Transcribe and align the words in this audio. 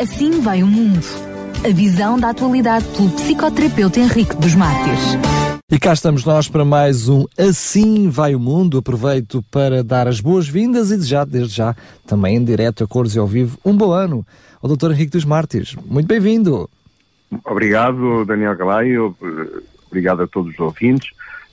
Assim 0.00 0.40
vai 0.40 0.62
o 0.62 0.66
mundo. 0.66 0.98
A 1.62 1.68
visão 1.74 2.18
da 2.18 2.30
atualidade 2.30 2.86
pelo 2.96 3.10
psicoterapeuta 3.10 4.00
Henrique 4.00 4.34
dos 4.36 4.54
Mártires. 4.54 5.18
E 5.70 5.78
cá 5.78 5.92
estamos 5.92 6.24
nós 6.24 6.48
para 6.48 6.64
mais 6.64 7.06
um 7.06 7.26
Assim 7.36 8.08
Vai 8.08 8.34
o 8.34 8.40
Mundo. 8.40 8.78
Aproveito 8.78 9.44
para 9.50 9.84
dar 9.84 10.08
as 10.08 10.18
boas-vindas 10.18 10.90
e 10.90 10.96
desejar, 10.96 11.26
desde 11.26 11.54
já, 11.54 11.76
também 12.06 12.36
em 12.36 12.42
direto, 12.42 12.82
a 12.82 12.86
cores 12.86 13.14
e 13.14 13.18
ao 13.18 13.26
vivo, 13.26 13.58
um 13.62 13.76
bom 13.76 13.92
ano 13.92 14.26
ao 14.62 14.74
Dr. 14.74 14.92
Henrique 14.92 15.12
dos 15.12 15.26
Mártires. 15.26 15.76
Muito 15.84 16.06
bem-vindo. 16.06 16.70
Obrigado, 17.44 18.24
Daniel 18.24 18.56
Galaio. 18.56 19.14
Obrigado 19.86 20.22
a 20.22 20.26
todos 20.26 20.54
os 20.54 20.60
ouvintes, 20.60 21.10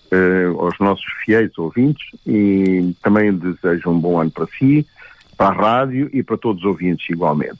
eh, 0.09 0.45
aos 0.57 0.79
nossos 0.79 1.05
fiéis 1.25 1.51
ouvintes 1.57 2.07
e 2.25 2.95
também 3.03 3.33
desejo 3.33 3.89
um 3.89 3.99
bom 3.99 4.21
ano 4.21 4.31
para 4.31 4.47
si, 4.57 4.87
para 5.35 5.47
a 5.47 5.79
rádio 5.81 6.09
e 6.13 6.23
para 6.23 6.37
todos 6.37 6.61
os 6.61 6.69
ouvintes 6.69 7.09
igualmente. 7.09 7.59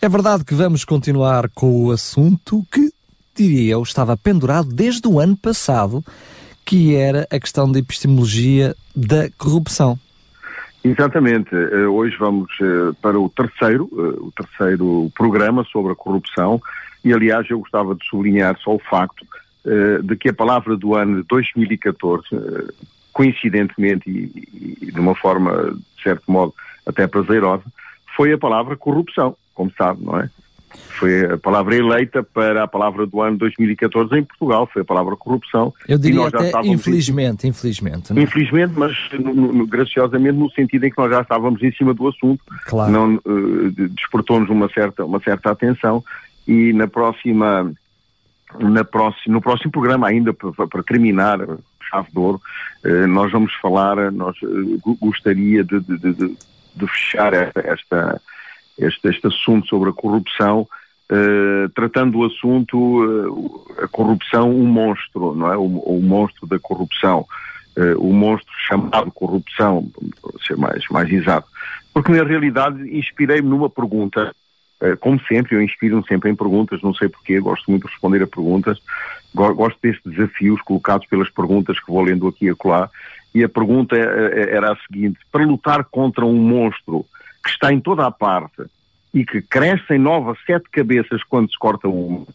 É 0.00 0.08
verdade 0.08 0.44
que 0.44 0.54
vamos 0.54 0.84
continuar 0.84 1.48
com 1.48 1.86
o 1.86 1.90
assunto 1.90 2.64
que, 2.70 2.88
diria 3.34 3.72
eu, 3.72 3.82
estava 3.82 4.16
pendurado 4.16 4.68
desde 4.68 5.08
o 5.08 5.18
ano 5.18 5.36
passado, 5.36 6.04
que 6.64 6.94
era 6.94 7.26
a 7.32 7.40
questão 7.40 7.70
da 7.70 7.80
epistemologia 7.80 8.76
da 8.94 9.28
corrupção. 9.36 9.98
Exatamente. 10.84 11.52
Eh, 11.52 11.88
hoje 11.88 12.16
vamos 12.16 12.48
eh, 12.60 12.94
para 13.02 13.18
o 13.18 13.28
terceiro, 13.28 13.90
eh, 13.92 14.20
o 14.20 14.32
terceiro 14.36 15.10
programa 15.16 15.64
sobre 15.64 15.90
a 15.90 15.96
corrupção 15.96 16.62
e, 17.04 17.12
aliás, 17.12 17.50
eu 17.50 17.58
gostava 17.58 17.96
de 17.96 18.06
sublinhar 18.06 18.56
só 18.60 18.76
o 18.76 18.78
facto 18.78 19.26
de 20.02 20.16
que 20.16 20.30
a 20.30 20.32
palavra 20.32 20.76
do 20.76 20.94
ano 20.94 21.20
de 21.20 21.28
2014, 21.28 22.24
coincidentemente 23.12 24.08
e, 24.08 24.76
e 24.80 24.92
de 24.92 24.98
uma 24.98 25.14
forma, 25.14 25.76
de 25.96 26.02
certo 26.02 26.30
modo, 26.30 26.54
até 26.86 27.06
prazerosa, 27.06 27.64
foi 28.16 28.32
a 28.32 28.38
palavra 28.38 28.76
corrupção 28.76 29.36
como 29.58 29.72
sabe, 29.76 30.04
não 30.04 30.20
é? 30.20 30.30
Foi 30.98 31.24
a 31.24 31.36
palavra 31.36 31.74
eleita 31.74 32.22
para 32.22 32.62
a 32.62 32.68
palavra 32.68 33.06
do 33.06 33.20
ano 33.20 33.38
2014 33.38 34.16
em 34.16 34.22
Portugal, 34.22 34.68
foi 34.72 34.82
a 34.82 34.84
palavra 34.84 35.16
corrupção. 35.16 35.74
Eu 35.88 35.98
diria 35.98 36.28
até 36.28 36.50
infelizmente, 36.64 37.46
em... 37.46 37.50
infelizmente. 37.50 38.12
Não? 38.12 38.20
É? 38.20 38.24
Infelizmente, 38.24 38.74
mas 38.76 38.96
no, 39.12 39.34
no, 39.34 39.66
graciosamente 39.66 40.36
no 40.36 40.50
sentido 40.50 40.84
em 40.84 40.90
que 40.90 40.98
nós 40.98 41.10
já 41.10 41.22
estávamos 41.22 41.62
em 41.62 41.72
cima 41.72 41.92
do 41.92 42.06
assunto, 42.06 42.40
claro. 42.66 42.92
não 42.92 43.14
uh, 43.14 43.70
despertou-nos 43.90 44.48
uma 44.50 44.68
certa, 44.68 45.04
uma 45.04 45.20
certa 45.20 45.50
atenção 45.50 46.04
e 46.46 46.72
na 46.72 46.86
próxima, 46.86 47.72
na 48.58 48.84
próxima, 48.84 49.34
no 49.34 49.40
próximo 49.40 49.72
programa 49.72 50.08
ainda 50.08 50.32
para, 50.32 50.66
para 50.66 50.82
terminar, 50.82 51.38
chave 51.90 52.08
de 52.12 52.18
ouro, 52.18 52.40
uh, 52.84 53.06
nós 53.08 53.32
vamos 53.32 53.52
falar, 53.54 54.12
nós 54.12 54.36
uh, 54.42 54.96
gostaria 55.00 55.64
de, 55.64 55.80
de, 55.80 55.98
de, 55.98 56.36
de 56.76 56.86
fechar 56.88 57.32
esta, 57.32 57.60
esta 57.60 58.20
este, 58.78 59.08
este 59.08 59.26
assunto 59.26 59.66
sobre 59.68 59.90
a 59.90 59.92
corrupção, 59.92 60.66
uh, 61.10 61.68
tratando 61.74 62.18
o 62.18 62.24
assunto, 62.24 62.76
uh, 62.78 63.74
a 63.82 63.88
corrupção, 63.88 64.50
um 64.50 64.66
monstro, 64.66 65.34
não 65.34 65.52
é? 65.52 65.56
O, 65.56 65.64
o 65.64 66.00
monstro 66.00 66.46
da 66.46 66.58
corrupção, 66.58 67.26
uh, 67.76 68.00
o 68.00 68.12
monstro 68.12 68.52
chamado 68.66 69.10
corrupção, 69.10 69.90
para 70.22 70.32
ser 70.46 70.56
mais, 70.56 70.84
mais 70.90 71.10
exato. 71.12 71.48
Porque 71.92 72.12
na 72.12 72.22
realidade 72.22 72.96
inspirei-me 72.96 73.48
numa 73.48 73.68
pergunta, 73.68 74.32
como 75.00 75.20
sempre, 75.26 75.56
eu 75.56 75.62
inspiro-me 75.62 76.06
sempre 76.06 76.30
em 76.30 76.36
perguntas, 76.36 76.80
não 76.80 76.94
sei 76.94 77.08
porquê, 77.08 77.40
gosto 77.40 77.68
muito 77.68 77.86
de 77.86 77.90
responder 77.90 78.22
a 78.22 78.26
perguntas, 78.28 78.78
gosto 79.34 79.76
destes 79.82 80.12
desafios 80.12 80.62
colocados 80.62 81.08
pelas 81.08 81.28
perguntas 81.28 81.80
que 81.80 81.90
vou 81.90 82.02
lendo 82.02 82.28
aqui 82.28 82.44
e 82.44 82.50
acolá, 82.50 82.88
e 83.34 83.42
a 83.42 83.48
pergunta 83.48 83.96
era 83.96 84.72
a 84.72 84.76
seguinte, 84.86 85.18
para 85.32 85.44
lutar 85.44 85.82
contra 85.86 86.24
um 86.24 86.36
monstro 86.36 87.04
que 87.48 87.54
está 87.54 87.72
em 87.72 87.80
toda 87.80 88.06
a 88.06 88.10
parte 88.10 88.64
e 89.12 89.24
que 89.24 89.40
cresce 89.40 89.94
em 89.94 89.98
novas 89.98 90.38
sete 90.46 90.68
cabeças 90.70 91.22
quando 91.24 91.50
se 91.50 91.58
corta 91.58 91.88
uma, 91.88 92.26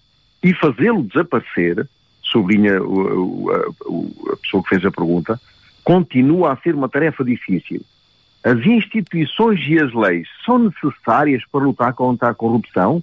e 0.42 0.53
fazê-lo 0.53 1.03
desaparecer, 1.03 1.88
sublinha 2.22 2.81
o, 2.81 3.45
o, 3.45 3.52
a, 3.52 4.34
a 4.34 4.38
pessoa 4.38 4.63
que 4.63 4.69
fez 4.69 4.85
a 4.85 4.91
pergunta, 4.91 5.40
continua 5.84 6.52
a 6.52 6.57
ser 6.57 6.73
uma 6.73 6.90
tarefa 6.90 7.23
difícil. 7.23 7.81
As 8.44 8.59
instituições 8.66 9.59
e 9.68 9.79
as 9.79 9.94
leis 9.94 10.28
são 10.46 10.59
necessárias 10.59 11.44
para 11.50 11.63
lutar 11.63 11.94
contra 11.94 12.29
a 12.29 12.34
corrupção, 12.34 13.02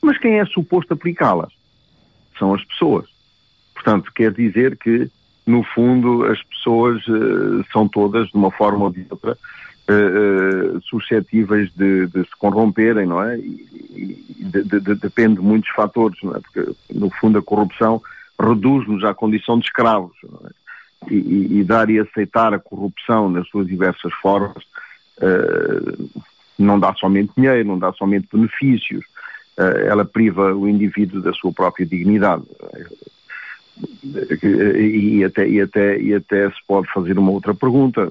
mas 0.00 0.16
quem 0.18 0.38
é 0.38 0.46
suposto 0.46 0.94
aplicá-las? 0.94 1.52
São 2.38 2.54
as 2.54 2.64
pessoas. 2.64 3.06
Portanto, 3.74 4.10
quer 4.14 4.32
dizer 4.32 4.78
que, 4.78 5.10
no 5.46 5.62
fundo, 5.62 6.24
as 6.24 6.42
pessoas 6.44 7.06
uh, 7.08 7.64
são 7.72 7.86
todas, 7.88 8.28
de 8.28 8.36
uma 8.36 8.50
forma 8.50 8.84
ou 8.84 8.92
de 8.92 9.04
outra, 9.10 9.36
uh, 9.88 10.80
suscetíveis 10.82 11.70
de, 11.74 12.06
de, 12.06 12.20
se 12.24 12.36
corromperem, 12.38 13.06
não 13.06 13.22
é? 13.22 13.38
E, 13.38 14.24
de, 14.38 14.62
de, 14.64 14.94
depende 14.94 15.36
de 15.36 15.40
muitos 15.40 15.70
fatores, 15.70 16.18
não 16.22 16.36
é? 16.36 16.40
Porque, 16.40 16.74
no 16.92 17.10
fundo, 17.10 17.38
a 17.38 17.42
corrupção 17.42 18.02
reduz-nos 18.40 19.04
à 19.04 19.14
condição 19.14 19.58
de 19.58 19.66
escravos. 19.66 20.16
É? 20.44 20.62
E, 21.10 21.58
e, 21.58 21.64
dar 21.64 21.90
e 21.90 21.98
aceitar 21.98 22.54
a 22.54 22.60
corrupção 22.60 23.28
nas 23.28 23.48
suas 23.48 23.66
diversas 23.66 24.12
formas 24.14 24.62
uh, 25.18 26.22
não 26.56 26.78
dá 26.78 26.94
somente 26.94 27.32
dinheiro, 27.36 27.66
não 27.66 27.78
dá 27.78 27.92
somente 27.92 28.28
benefícios, 28.32 29.04
uh, 29.58 29.78
ela 29.84 30.04
priva 30.04 30.54
o 30.54 30.68
indivíduo 30.68 31.20
da 31.20 31.32
sua 31.32 31.52
própria 31.52 31.84
dignidade. 31.84 32.44
E 34.04 35.24
até, 35.24 35.48
e, 35.48 35.60
até, 35.60 35.98
e 36.00 36.14
até 36.14 36.50
se 36.50 36.58
pode 36.66 36.86
fazer 36.92 37.18
uma 37.18 37.30
outra 37.30 37.54
pergunta 37.54 38.10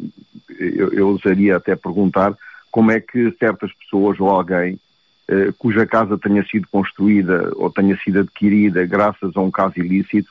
eu, 0.61 0.93
eu 0.93 1.09
usaria 1.09 1.57
até 1.57 1.75
perguntar 1.75 2.35
como 2.69 2.91
é 2.91 2.99
que 2.99 3.31
certas 3.39 3.71
pessoas 3.73 4.19
ou 4.19 4.29
alguém 4.29 4.79
eh, 5.27 5.51
cuja 5.57 5.85
casa 5.85 6.17
tenha 6.17 6.43
sido 6.45 6.67
construída 6.71 7.51
ou 7.55 7.69
tenha 7.69 7.97
sido 7.97 8.19
adquirida 8.19 8.85
graças 8.85 9.35
a 9.35 9.41
um 9.41 9.51
caso 9.51 9.73
ilícito 9.77 10.29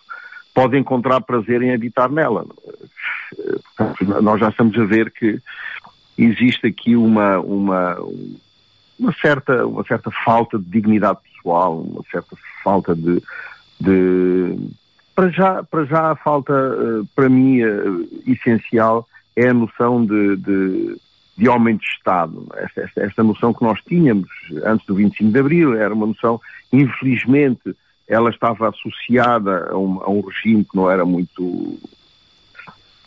pode 0.55 0.77
encontrar 0.79 1.21
prazer 1.21 1.63
em 1.63 1.73
habitar 1.73 2.11
nela. 2.11 2.45
Portanto, 3.77 4.23
nós 4.23 4.41
já 4.41 4.49
estamos 4.49 4.77
a 4.79 4.85
ver 4.85 5.11
que 5.11 5.39
existe 6.19 6.67
aqui 6.67 6.97
uma, 6.97 7.39
uma, 7.39 7.97
uma, 8.99 9.13
certa, 9.21 9.67
uma 9.67 9.85
certa 9.85 10.11
falta 10.25 10.59
de 10.59 10.65
dignidade 10.65 11.21
pessoal, 11.33 11.81
uma 11.81 12.03
certa 12.11 12.37
falta 12.65 12.95
de, 12.97 13.23
de 13.81 14.59
para 15.21 15.29
já, 15.29 15.63
para 15.63 15.85
já 15.85 16.13
a 16.13 16.17
falta, 16.17 16.55
eh, 16.55 17.07
para 17.15 17.29
mim, 17.29 17.61
eh, 17.61 17.69
essencial 18.27 19.07
é 19.37 19.49
a 19.49 19.53
noção 19.53 20.03
de, 20.03 20.37
de, 20.37 20.97
de 21.37 21.47
homem 21.47 21.77
de 21.77 21.85
Estado. 21.85 22.47
Esta, 22.57 22.81
esta, 22.81 23.03
esta, 23.03 23.23
noção 23.23 23.53
que 23.53 23.63
nós 23.63 23.79
tínhamos 23.87 24.31
antes 24.65 24.87
do 24.87 24.95
25 24.95 25.31
de 25.31 25.39
Abril 25.39 25.75
era 25.75 25.93
uma 25.93 26.07
noção, 26.07 26.41
infelizmente, 26.73 27.77
ela 28.09 28.31
estava 28.31 28.71
associada 28.71 29.69
a 29.71 29.77
um, 29.77 30.03
a 30.03 30.09
um 30.09 30.23
regime 30.23 30.65
que 30.65 30.75
não 30.75 30.91
era 30.91 31.05
muito 31.05 31.79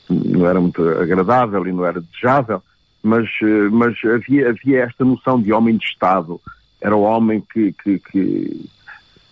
não 0.07 0.47
era 0.47 0.61
muito 0.61 0.87
agradável 0.87 1.65
e 1.65 1.71
não 1.71 1.83
era 1.83 1.99
desejável, 1.99 2.61
mas, 3.01 3.27
mas 3.71 3.97
havia, 4.05 4.49
havia 4.49 4.83
esta 4.83 5.03
noção 5.03 5.41
de 5.41 5.51
homem 5.51 5.77
de 5.77 5.85
Estado. 5.85 6.39
Era 6.79 6.95
o 6.95 7.01
homem 7.01 7.41
que, 7.51 7.73
que, 7.73 7.97
que, 7.97 8.69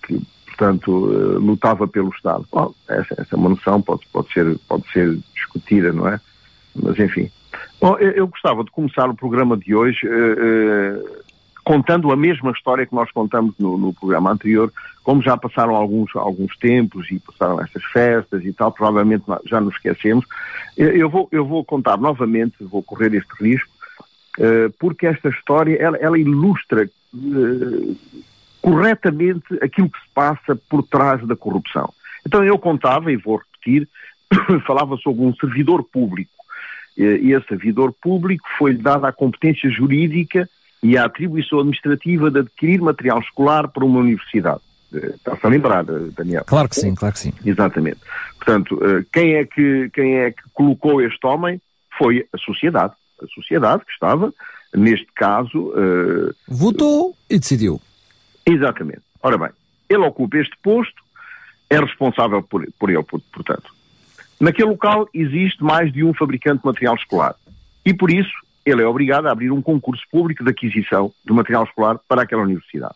que 0.01 0.21
portanto, 0.51 0.91
lutava 1.39 1.87
pelo 1.87 2.09
Estado. 2.09 2.45
Bom, 2.51 2.73
essa, 2.87 3.15
essa 3.17 3.35
é 3.35 3.37
uma 3.37 3.49
noção, 3.49 3.81
pode, 3.81 4.01
pode, 4.11 4.31
ser, 4.31 4.57
pode 4.67 4.89
ser 4.91 5.17
discutida, 5.33 5.91
não 5.91 6.07
é? 6.07 6.19
Mas 6.75 6.99
enfim. 6.99 7.31
Bom, 7.79 7.97
eu, 7.97 8.11
eu, 8.11 8.27
gostava 8.27 8.63
de 8.63 8.71
começar 8.71 9.09
o 9.09 9.15
programa 9.15 9.57
de 9.57 9.73
hoje 9.73 10.07
uh, 10.07 10.11
uh, 10.11 11.21
contando 11.63 12.11
a 12.11 12.15
mesma 12.15 12.51
história 12.51 12.85
que 12.85 12.93
nós 12.93 13.11
contamos 13.11 13.55
no, 13.57 13.77
no, 13.77 13.93
programa 13.93 14.31
anterior, 14.31 14.71
como 15.03 15.21
já 15.21 15.35
passaram 15.35 15.75
alguns, 15.75 16.15
alguns 16.15 16.55
tempos 16.57 17.09
e 17.09 17.19
passaram 17.19 17.59
estas 17.61 17.83
festas 17.85 18.45
e 18.45 18.53
tal, 18.53 18.71
provavelmente 18.71 19.23
já 19.45 19.59
nos 19.59 19.73
esquecemos. 19.75 20.25
Eu, 20.77 20.89
eu 20.89 21.09
vou, 21.09 21.27
eu 21.31 21.45
vou 21.45 21.65
contar 21.65 21.97
novamente, 21.97 22.55
vou 22.61 22.83
correr 22.83 23.13
este 23.15 23.33
risco, 23.43 23.69
porque 24.79 25.07
esta 25.07 25.29
história, 25.29 25.75
ela, 25.75 25.97
ela 25.97 26.17
ilustra 26.17 26.87
corretamente 28.61 29.45
aquilo 29.61 29.89
que 29.89 29.99
se 29.99 30.09
passa 30.13 30.55
por 30.69 30.83
trás 30.83 31.25
da 31.27 31.35
corrupção. 31.35 31.91
Então 32.25 32.43
eu 32.43 32.57
contava, 32.59 33.11
e 33.11 33.17
vou 33.17 33.37
repetir, 33.37 33.87
falava 34.67 34.97
sobre 34.97 35.23
um 35.23 35.33
servidor 35.35 35.83
público 35.83 36.41
e 36.97 37.33
esse 37.33 37.47
servidor 37.47 37.93
público 37.93 38.47
foi-lhe 38.57 38.77
dada 38.77 39.07
a 39.07 39.13
competência 39.13 39.69
jurídica 39.69 40.47
e 40.83 40.97
a 40.97 41.05
atribuição 41.05 41.59
administrativa 41.59 42.29
de 42.29 42.39
adquirir 42.39 42.81
material 42.81 43.19
escolar 43.19 43.67
para 43.69 43.85
uma 43.85 43.99
universidade. 43.99 44.61
Eh, 44.93 45.13
está-se 45.15 45.45
a 45.45 45.49
lembrar, 45.49 45.85
eh, 45.87 46.09
Daniel? 46.15 46.43
Claro 46.45 46.67
que 46.67 46.75
sim, 46.75 46.93
claro 46.93 47.13
que 47.13 47.19
sim. 47.19 47.33
Exatamente. 47.45 47.99
Portanto, 48.37 48.79
eh, 48.83 49.05
quem 49.13 49.35
é 49.35 49.45
que, 49.45 49.89
quem 49.93 50.17
é 50.17 50.31
que 50.31 50.41
colocou 50.53 51.01
este 51.01 51.25
homem 51.25 51.61
foi 51.97 52.27
a 52.33 52.37
sociedade. 52.37 52.93
A 53.21 53.27
sociedade 53.27 53.85
que 53.85 53.91
estava, 53.91 54.33
neste 54.73 55.07
caso... 55.15 55.71
Votou 56.47 57.15
e 57.29 57.37
decidiu. 57.37 57.79
Exatamente. 58.45 59.01
Ora 59.21 59.37
bem, 59.37 59.49
ele 59.89 60.05
ocupa 60.05 60.37
este 60.37 60.55
posto, 60.61 61.01
é 61.69 61.79
responsável 61.79 62.41
por, 62.43 62.65
por 62.79 62.89
ele, 62.89 63.03
portanto. 63.03 63.73
Naquele 64.39 64.69
local 64.69 65.07
existe 65.13 65.63
mais 65.63 65.93
de 65.93 66.03
um 66.03 66.13
fabricante 66.13 66.61
de 66.61 66.65
material 66.65 66.95
escolar 66.95 67.35
e 67.85 67.93
por 67.93 68.09
isso 68.09 68.33
ele 68.65 68.81
é 68.81 68.87
obrigado 68.87 69.27
a 69.27 69.31
abrir 69.31 69.51
um 69.51 69.61
concurso 69.61 70.03
público 70.11 70.43
de 70.43 70.49
aquisição 70.49 71.11
de 71.25 71.33
material 71.33 71.63
escolar 71.63 71.99
para 72.07 72.23
aquela 72.23 72.43
universidade. 72.43 72.95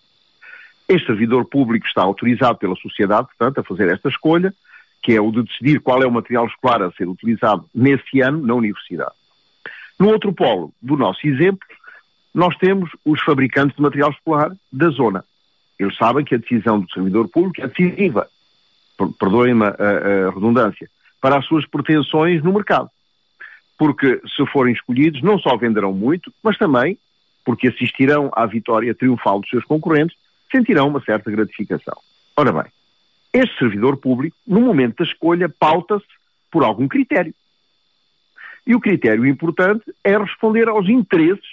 Este 0.87 1.07
servidor 1.07 1.45
público 1.45 1.87
está 1.87 2.01
autorizado 2.03 2.57
pela 2.59 2.75
sociedade, 2.75 3.27
portanto, 3.27 3.59
a 3.59 3.63
fazer 3.63 3.91
esta 3.91 4.09
escolha, 4.09 4.53
que 5.01 5.13
é 5.13 5.21
o 5.21 5.31
de 5.31 5.43
decidir 5.43 5.79
qual 5.79 6.01
é 6.01 6.05
o 6.05 6.11
material 6.11 6.45
escolar 6.45 6.81
a 6.83 6.91
ser 6.91 7.07
utilizado 7.07 7.65
nesse 7.73 8.21
ano 8.21 8.45
na 8.45 8.53
universidade. 8.53 9.13
No 9.99 10.09
outro 10.09 10.33
polo 10.33 10.73
do 10.81 10.95
nosso 10.95 11.25
exemplo, 11.27 11.67
nós 12.33 12.55
temos 12.57 12.89
os 13.03 13.21
fabricantes 13.23 13.75
de 13.75 13.81
material 13.81 14.11
escolar 14.11 14.51
da 14.71 14.89
zona. 14.89 15.23
Eles 15.79 15.95
sabem 15.97 16.23
que 16.23 16.35
a 16.35 16.37
decisão 16.37 16.79
do 16.79 16.89
servidor 16.91 17.27
público 17.27 17.61
é 17.61 17.67
decisiva, 17.67 18.27
perdoem-me 19.19 19.65
a, 19.65 19.69
a 19.69 20.29
redundância, 20.31 20.89
para 21.21 21.37
as 21.37 21.45
suas 21.45 21.65
pretensões 21.67 22.43
no 22.43 22.53
mercado. 22.53 22.89
Porque 23.77 24.21
se 24.35 24.45
forem 24.47 24.73
escolhidos, 24.73 25.21
não 25.21 25.37
só 25.37 25.57
venderão 25.57 25.91
muito, 25.91 26.31
mas 26.41 26.57
também, 26.57 26.97
porque 27.43 27.67
assistirão 27.67 28.31
à 28.33 28.45
vitória 28.45 28.95
triunfal 28.95 29.39
dos 29.39 29.49
seus 29.49 29.65
concorrentes, 29.65 30.15
sentirão 30.51 30.87
uma 30.87 31.01
certa 31.01 31.29
gratificação. 31.29 31.95
Ora 32.37 32.51
bem, 32.51 32.71
este 33.33 33.57
servidor 33.59 33.97
público, 33.97 34.35
no 34.47 34.61
momento 34.61 35.03
da 35.03 35.03
escolha, 35.03 35.49
pauta-se 35.49 36.05
por 36.49 36.63
algum 36.63 36.87
critério. 36.87 37.33
E 38.65 38.73
o 38.73 38.79
critério 38.79 39.25
importante 39.25 39.83
é 40.03 40.17
responder 40.17 40.69
aos 40.69 40.87
interesses 40.87 41.45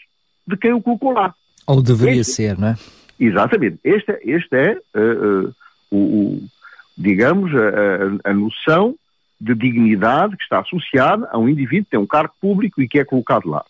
de 0.47 0.57
quem 0.57 0.73
o 0.73 0.81
colocou 0.81 1.13
lá. 1.13 1.35
Ou 1.67 1.83
deveria 1.83 2.21
este, 2.21 2.35
ser, 2.35 2.59
não 2.59 2.69
é? 2.69 2.77
Exatamente. 3.25 3.79
Este, 3.85 4.19
este 4.25 4.57
é, 4.57 4.73
uh, 4.97 5.47
uh, 5.47 5.55
o, 5.93 5.97
o, 5.97 6.49
digamos, 6.99 7.53
a, 7.55 8.29
a, 8.29 8.31
a, 8.31 8.35
noção 8.35 8.97
de 9.41 9.55
dignidade 9.55 10.37
que 10.37 10.43
está 10.43 10.59
associada 10.59 11.29
a 11.31 11.39
um 11.39 11.49
indivíduo 11.49 11.85
que 11.85 11.91
tem 11.93 12.01
um 12.01 12.07
cargo 12.07 12.35
público 12.41 12.83
e 12.83 12.89
que 12.89 12.99
é 12.99 13.05
colocado 13.05 13.49
lá. 13.49 13.65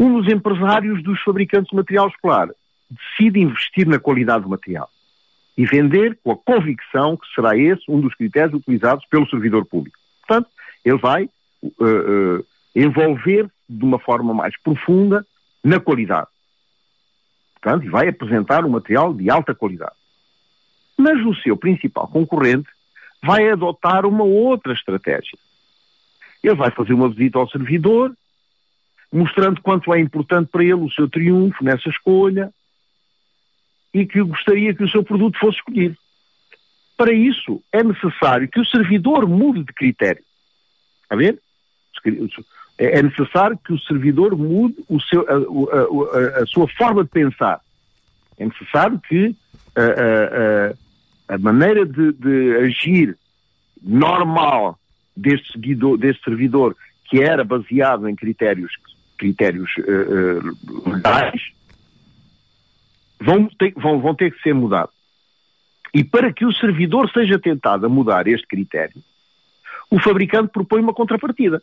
Um 0.00 0.20
dos 0.20 0.32
empresários 0.32 1.00
dos 1.04 1.22
fabricantes 1.22 1.70
de 1.70 1.76
material 1.76 2.08
escolar 2.08 2.48
decide 2.90 3.38
investir 3.38 3.86
na 3.86 4.00
qualidade 4.00 4.42
do 4.42 4.50
material 4.50 4.90
e 5.56 5.64
vender 5.64 6.18
com 6.24 6.32
a 6.32 6.36
convicção 6.36 7.16
que 7.16 7.32
será 7.32 7.56
esse 7.56 7.88
um 7.88 8.00
dos 8.00 8.16
critérios 8.16 8.54
utilizados 8.54 9.06
pelo 9.06 9.30
servidor 9.30 9.64
público. 9.64 9.96
Portanto, 10.26 10.50
ele 10.84 10.98
vai 10.98 11.28
uh, 11.62 11.68
uh, 11.78 12.46
envolver 12.74 13.48
de 13.68 13.84
uma 13.84 14.00
forma 14.00 14.34
mais 14.34 14.60
profunda 14.60 15.24
na 15.62 15.78
qualidade. 15.78 16.31
Portanto, 17.62 17.88
vai 17.88 18.08
apresentar 18.08 18.64
um 18.64 18.70
material 18.70 19.14
de 19.14 19.30
alta 19.30 19.54
qualidade. 19.54 19.94
Mas 20.98 21.24
o 21.24 21.34
seu 21.36 21.56
principal 21.56 22.08
concorrente 22.08 22.68
vai 23.22 23.48
adotar 23.48 24.04
uma 24.04 24.24
outra 24.24 24.72
estratégia. 24.72 25.38
Ele 26.42 26.56
vai 26.56 26.72
fazer 26.72 26.92
uma 26.92 27.08
visita 27.08 27.38
ao 27.38 27.48
servidor, 27.48 28.12
mostrando 29.12 29.62
quanto 29.62 29.94
é 29.94 30.00
importante 30.00 30.48
para 30.50 30.64
ele 30.64 30.74
o 30.74 30.90
seu 30.90 31.08
triunfo 31.08 31.62
nessa 31.62 31.88
escolha, 31.88 32.52
e 33.94 34.04
que 34.04 34.20
gostaria 34.22 34.74
que 34.74 34.82
o 34.82 34.88
seu 34.88 35.04
produto 35.04 35.38
fosse 35.38 35.58
escolhido. 35.58 35.96
Para 36.96 37.12
isso, 37.12 37.62
é 37.70 37.84
necessário 37.84 38.48
que 38.48 38.58
o 38.58 38.66
servidor 38.66 39.28
mude 39.28 39.62
de 39.62 39.72
critério. 39.72 40.24
Está 41.04 41.14
a 41.14 41.18
ver? 41.18 41.40
É 42.78 43.02
necessário 43.02 43.58
que 43.64 43.72
o 43.72 43.78
servidor 43.80 44.36
mude 44.36 44.74
o 44.88 45.00
seu, 45.00 45.20
a, 45.28 45.34
a, 45.34 46.38
a, 46.40 46.42
a 46.42 46.46
sua 46.46 46.66
forma 46.68 47.04
de 47.04 47.10
pensar. 47.10 47.60
É 48.38 48.44
necessário 48.44 49.00
que 49.00 49.36
a, 51.28 51.38
maneira 51.38 51.86
de, 51.86 52.12
de, 52.12 52.56
agir 52.56 53.16
normal 53.82 54.78
deste, 55.16 55.52
seguidor, 55.52 55.98
deste 55.98 56.22
servidor, 56.24 56.76
que 57.04 57.20
era 57.22 57.44
baseado 57.44 58.08
em 58.08 58.14
critérios, 58.14 58.72
critérios 59.18 59.70
uh, 59.78 60.48
uh, 60.48 60.90
legais, 60.90 61.42
vão 63.20 63.46
ter, 63.46 63.72
vão, 63.76 64.00
vão 64.00 64.14
ter 64.14 64.32
que 64.32 64.42
ser 64.42 64.54
mudados. 64.54 64.94
E 65.94 66.02
para 66.02 66.32
que 66.32 66.44
o 66.44 66.52
servidor 66.52 67.10
seja 67.10 67.38
tentado 67.38 67.86
a 67.86 67.88
mudar 67.88 68.26
este 68.26 68.46
critério, 68.46 68.96
o 69.90 70.00
fabricante 70.00 70.50
propõe 70.50 70.80
uma 70.80 70.94
contrapartida. 70.94 71.62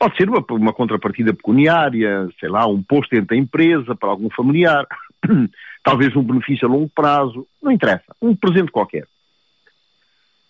Pode 0.00 0.16
ser 0.16 0.30
uma, 0.30 0.42
uma 0.52 0.72
contrapartida 0.72 1.34
pecuniária, 1.34 2.26
sei 2.40 2.48
lá, 2.48 2.66
um 2.66 2.82
posto 2.82 3.10
dentro 3.10 3.28
da 3.28 3.36
empresa 3.36 3.94
para 3.94 4.08
algum 4.08 4.30
familiar, 4.30 4.86
talvez 5.84 6.16
um 6.16 6.22
benefício 6.22 6.66
a 6.66 6.70
longo 6.70 6.88
prazo, 6.88 7.46
não 7.62 7.70
interessa, 7.70 8.16
um 8.20 8.34
presente 8.34 8.72
qualquer. 8.72 9.06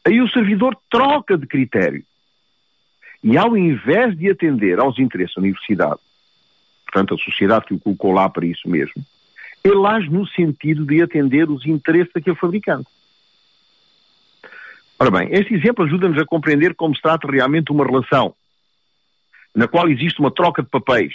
Aí 0.07 0.21
o 0.21 0.31
servidor 0.31 0.77
troca 0.89 1.37
de 1.37 1.49
critério. 1.49 2.05
E 3.25 3.37
ao 3.37 3.57
invés 3.57 4.17
de 4.17 4.31
atender 4.31 4.79
aos 4.79 5.01
interesses 5.01 5.35
da 5.35 5.43
universidade, 5.43 5.99
portanto 6.85 7.15
a 7.15 7.19
sociedade 7.19 7.67
que 7.67 7.75
o 7.75 7.81
colocou 7.81 8.13
lá 8.13 8.29
para 8.29 8.47
isso 8.47 8.69
mesmo, 8.69 9.05
ele 9.65 9.85
age 9.85 10.09
no 10.09 10.29
sentido 10.29 10.87
de 10.87 11.03
atender 11.03 11.51
os 11.51 11.67
interesses 11.67 12.13
daquele 12.15 12.37
fabricante. 12.37 12.87
Ora 14.97 15.11
bem, 15.11 15.29
este 15.33 15.55
exemplo 15.55 15.85
ajuda-nos 15.85 16.23
a 16.23 16.25
compreender 16.25 16.77
como 16.77 16.95
se 16.95 17.03
trata 17.03 17.29
realmente 17.29 17.73
uma 17.73 17.85
relação 17.85 18.33
na 19.55 19.69
qual 19.69 19.89
existe 19.89 20.21
uma 20.21 20.31
troca 20.31 20.63
de 20.63 20.69
papéis. 20.69 21.15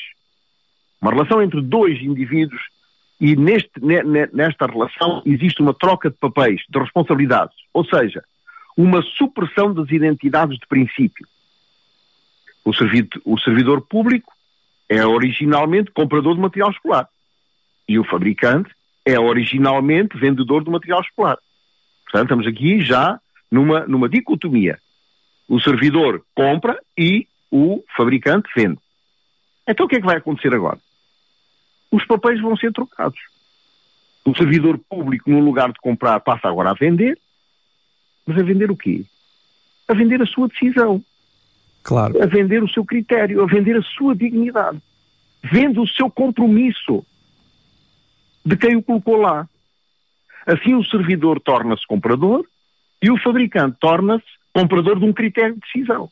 Uma 1.01 1.11
relação 1.11 1.41
entre 1.41 1.61
dois 1.61 2.01
indivíduos 2.01 2.61
e 3.19 3.35
neste, 3.35 3.71
nesta 4.33 4.65
relação 4.65 5.21
existe 5.25 5.61
uma 5.61 5.73
troca 5.73 6.09
de 6.09 6.17
papéis, 6.17 6.61
de 6.69 6.79
responsabilidades. 6.79 7.55
Ou 7.73 7.85
seja, 7.85 8.23
uma 8.75 9.01
supressão 9.01 9.73
das 9.73 9.89
identidades 9.89 10.57
de 10.57 10.67
princípio. 10.67 11.27
O, 12.63 12.71
o 13.25 13.39
servidor 13.39 13.81
público 13.81 14.33
é 14.89 15.05
originalmente 15.05 15.91
comprador 15.91 16.35
de 16.35 16.41
material 16.41 16.71
escolar 16.71 17.07
e 17.87 17.97
o 17.99 18.03
fabricante 18.03 18.69
é 19.05 19.19
originalmente 19.19 20.17
vendedor 20.17 20.63
do 20.63 20.71
material 20.71 21.01
escolar. 21.01 21.37
Portanto, 22.03 22.23
estamos 22.23 22.47
aqui 22.47 22.81
já 22.81 23.19
numa, 23.51 23.85
numa 23.87 24.09
dicotomia. 24.09 24.79
O 25.47 25.59
servidor 25.59 26.23
compra 26.33 26.79
e 26.97 27.27
o 27.51 27.83
fabricante 27.95 28.49
vende. 28.55 28.79
Então 29.67 29.85
o 29.85 29.89
que 29.89 29.95
é 29.95 29.99
que 29.99 30.05
vai 30.05 30.17
acontecer 30.17 30.53
agora? 30.53 30.79
Os 31.91 32.05
papéis 32.05 32.41
vão 32.41 32.55
ser 32.57 32.71
trocados. 32.71 33.19
O 34.25 34.35
servidor 34.35 34.79
público, 34.89 35.29
no 35.29 35.39
lugar 35.39 35.71
de 35.71 35.79
comprar, 35.79 36.19
passa 36.19 36.47
agora 36.47 36.71
a 36.71 36.73
vender. 36.73 37.17
Mas 38.25 38.37
a 38.39 38.43
vender 38.43 38.71
o 38.71 38.75
quê? 38.75 39.05
A 39.87 39.93
vender 39.93 40.21
a 40.21 40.25
sua 40.25 40.47
decisão. 40.47 41.03
Claro. 41.83 42.21
A 42.21 42.25
vender 42.25 42.63
o 42.63 42.69
seu 42.69 42.83
critério, 42.83 43.43
a 43.43 43.45
vender 43.45 43.77
a 43.77 43.81
sua 43.83 44.15
dignidade. 44.15 44.81
Vende 45.43 45.79
o 45.79 45.87
seu 45.87 46.09
compromisso 46.09 47.05
de 48.43 48.57
quem 48.57 48.75
o 48.75 48.83
colocou 48.83 49.17
lá. 49.17 49.47
Assim 50.45 50.73
o 50.73 50.83
servidor 50.83 51.39
torna-se 51.39 51.85
comprador 51.87 52.45
e 53.01 53.11
o 53.11 53.17
fabricante 53.17 53.77
torna-se 53.79 54.25
comprador 54.53 54.99
de 54.99 55.05
um 55.05 55.13
critério 55.13 55.53
de 55.53 55.61
decisão. 55.61 56.09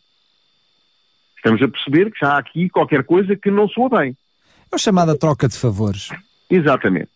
Estamos 1.44 1.62
a 1.62 1.68
perceber 1.68 2.10
que 2.10 2.20
já 2.22 2.36
há 2.36 2.38
aqui 2.38 2.70
qualquer 2.70 3.04
coisa 3.04 3.36
que 3.36 3.52
não 3.52 3.68
soa 3.68 3.90
bem. 3.90 4.16
É 4.72 4.76
a 4.76 4.78
chamada 4.78 5.18
troca 5.18 5.46
de 5.46 5.58
favores. 5.58 6.08
Exatamente. 6.50 7.10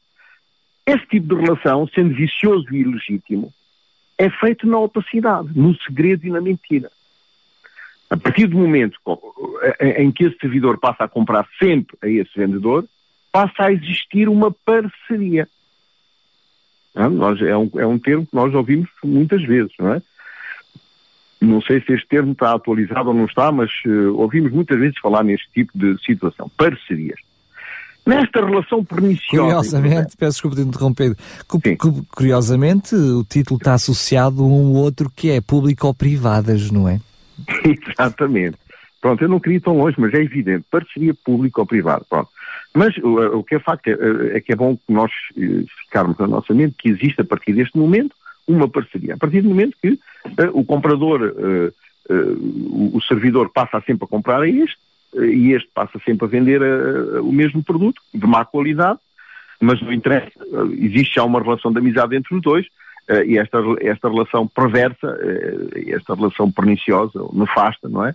Esse 0.85 1.05
tipo 1.07 1.33
de 1.33 1.41
relação, 1.41 1.87
sendo 1.95 2.13
vicioso 2.13 2.65
e 2.73 2.81
ilegítimo, 2.81 3.53
é 4.17 4.29
feito 4.29 4.67
na 4.67 4.79
opacidade, 4.79 5.47
no 5.55 5.73
segredo 5.77 6.27
e 6.27 6.29
na 6.29 6.41
mentira. 6.41 6.91
A 8.09 8.17
partir 8.17 8.47
do 8.47 8.57
momento 8.57 8.99
em 9.79 10.11
que 10.11 10.25
esse 10.25 10.37
servidor 10.39 10.77
passa 10.77 11.05
a 11.05 11.07
comprar 11.07 11.47
sempre 11.57 11.97
a 12.01 12.09
esse 12.09 12.31
vendedor, 12.35 12.85
passa 13.31 13.63
a 13.63 13.71
existir 13.71 14.27
uma 14.27 14.51
parceria. 14.51 15.47
Não, 16.93 17.09
nós, 17.11 17.41
é, 17.41 17.55
um, 17.55 17.69
é 17.77 17.87
um 17.87 17.97
termo 17.97 18.25
que 18.25 18.35
nós 18.35 18.53
ouvimos 18.53 18.89
muitas 19.01 19.41
vezes, 19.43 19.71
não 19.79 19.93
é? 19.93 20.01
Não 21.39 21.61
sei 21.61 21.81
se 21.81 21.93
este 21.93 22.07
termo 22.07 22.31
está 22.31 22.53
atualizado 22.53 23.09
ou 23.09 23.15
não 23.15 23.25
está, 23.25 23.51
mas 23.51 23.69
uh, 23.85 24.15
ouvimos 24.15 24.51
muitas 24.51 24.79
vezes 24.79 24.97
falar 24.99 25.23
neste 25.23 25.47
tipo 25.53 25.71
de 25.75 25.95
situação. 26.03 26.49
Parcerias. 26.57 27.19
Nesta 28.05 28.43
relação 28.43 28.85
perniciosa. 28.85 29.43
Curiosamente, 29.43 30.17
peço 30.17 30.31
desculpa 30.31 30.55
de 30.55 30.61
interromper. 30.61 31.15
Curiosamente, 32.15 32.95
o 32.95 33.23
título 33.25 33.57
está 33.57 33.73
associado 33.73 34.41
a 34.41 34.47
um 34.47 34.73
outro 34.73 35.11
que 35.13 35.29
é 35.29 35.41
público 35.41 35.87
ou 35.87 35.93
privadas, 35.93 36.71
não 36.71 36.87
é? 36.87 37.01
Exatamente. 37.67 38.57
Pronto, 39.01 39.21
eu 39.21 39.29
não 39.29 39.39
queria 39.39 39.57
ir 39.57 39.61
tão 39.61 39.77
longe, 39.77 39.95
mas 39.99 40.13
é 40.13 40.21
evidente. 40.21 40.65
Parceria 40.71 41.13
público 41.13 41.59
ou 41.59 41.67
privado. 41.67 42.05
Pronto. 42.09 42.29
Mas 42.73 42.95
o, 42.97 43.39
o 43.39 43.43
que 43.43 43.55
é 43.55 43.59
facto 43.59 43.87
é, 43.87 44.37
é, 44.37 44.39
que 44.39 44.53
é 44.53 44.55
bom 44.55 44.75
que 44.75 44.91
nós 44.91 45.11
eh, 45.37 45.65
ficarmos 45.83 46.17
na 46.17 46.27
nossa 46.27 46.53
mente 46.53 46.75
que 46.77 46.89
existe 46.89 47.21
a 47.21 47.25
partir 47.25 47.53
deste 47.53 47.77
momento 47.77 48.15
uma 48.47 48.67
parceria. 48.67 49.15
A 49.15 49.17
partir 49.17 49.41
do 49.41 49.49
momento 49.49 49.77
que 49.81 49.89
uh, 49.89 49.99
o 50.53 50.63
comprador, 50.63 51.21
uh, 51.21 52.13
uh, 52.13 52.95
o, 52.95 53.01
servidor 53.01 53.51
passa 53.51 53.81
sempre 53.81 54.05
a 54.05 54.07
comprar 54.07 54.41
a 54.41 54.47
este 54.47 54.77
e 55.13 55.53
este 55.53 55.69
passa 55.73 55.99
sempre 56.05 56.25
a 56.25 56.29
vender 56.29 56.61
o 57.21 57.31
mesmo 57.31 57.63
produto 57.63 58.01
de 58.13 58.27
má 58.27 58.43
qualidade, 58.45 58.99
mas 59.59 59.81
não 59.81 59.91
interessa, 59.91 60.29
existe 60.77 61.15
já 61.15 61.23
uma 61.23 61.41
relação 61.41 61.71
de 61.71 61.79
amizade 61.79 62.15
entre 62.15 62.35
os 62.35 62.41
dois 62.41 62.67
e 63.25 63.37
esta, 63.37 63.57
esta 63.81 64.09
relação 64.09 64.45
perversa, 64.45 65.17
esta 65.87 66.13
relação 66.13 66.51
perniciosa, 66.51 67.19
nefasta, 67.33 67.87
não 67.87 68.05
é? 68.05 68.13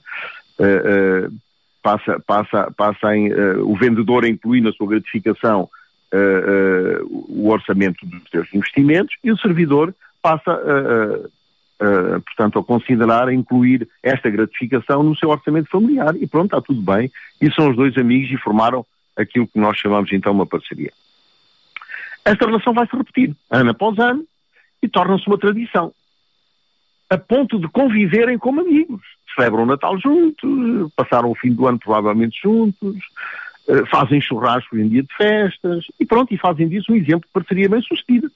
passa, 1.82 2.20
passa, 2.20 2.70
passa 2.76 3.16
em, 3.16 3.32
uh, 3.32 3.68
o 3.68 3.76
vendedor 3.76 4.24
a 4.24 4.28
incluir 4.28 4.60
na 4.60 4.72
sua 4.72 4.86
gratificação 4.86 5.68
uh, 6.14 7.26
o 7.28 7.48
orçamento 7.48 8.06
dos 8.06 8.22
seus 8.30 8.54
investimentos 8.54 9.14
e 9.22 9.32
o 9.32 9.36
servidor 9.36 9.94
passa 10.22 10.52
a, 10.52 12.20
portanto, 12.20 12.60
a 12.60 12.64
considerar 12.64 13.32
incluir 13.32 13.88
esta 14.02 14.30
gratificação 14.30 15.02
no 15.02 15.16
seu 15.16 15.28
orçamento 15.28 15.68
familiar 15.68 16.14
e 16.16 16.26
pronto, 16.26 16.46
está 16.46 16.60
tudo 16.60 16.80
bem. 16.80 17.10
E 17.40 17.52
são 17.52 17.70
os 17.70 17.76
dois 17.76 17.96
amigos 17.98 18.30
e 18.30 18.36
formaram 18.36 18.86
aquilo 19.16 19.48
que 19.48 19.58
nós 19.58 19.76
chamamos 19.76 20.12
então 20.12 20.32
uma 20.32 20.46
parceria. 20.46 20.92
Esta 22.24 22.46
relação 22.46 22.72
vai 22.72 22.86
se 22.86 22.96
repetir 22.96 23.34
ano 23.50 23.70
após 23.70 23.98
ano 23.98 24.24
e 24.80 24.88
torna-se 24.88 25.26
uma 25.26 25.38
tradição, 25.38 25.92
a 27.10 27.18
ponto 27.18 27.58
de 27.58 27.68
conviverem 27.68 28.38
como 28.38 28.60
amigos. 28.60 29.02
Celebram 29.34 29.64
o 29.64 29.66
Natal 29.66 29.98
juntos, 29.98 30.92
passaram 30.94 31.30
o 31.30 31.34
fim 31.34 31.52
do 31.52 31.66
ano 31.66 31.78
provavelmente 31.78 32.40
juntos, 32.42 32.96
eh, 33.68 33.86
fazem 33.86 34.20
churrasco 34.20 34.76
em 34.76 34.88
dia 34.88 35.02
de 35.02 35.14
festas 35.14 35.84
e 35.98 36.06
pronto, 36.06 36.32
e 36.32 36.38
fazem 36.38 36.68
disso 36.68 36.92
um 36.92 36.96
exemplo 36.96 37.26
de 37.26 37.32
parceria 37.32 37.68
bem 37.68 37.80
sucedida. 37.82 38.30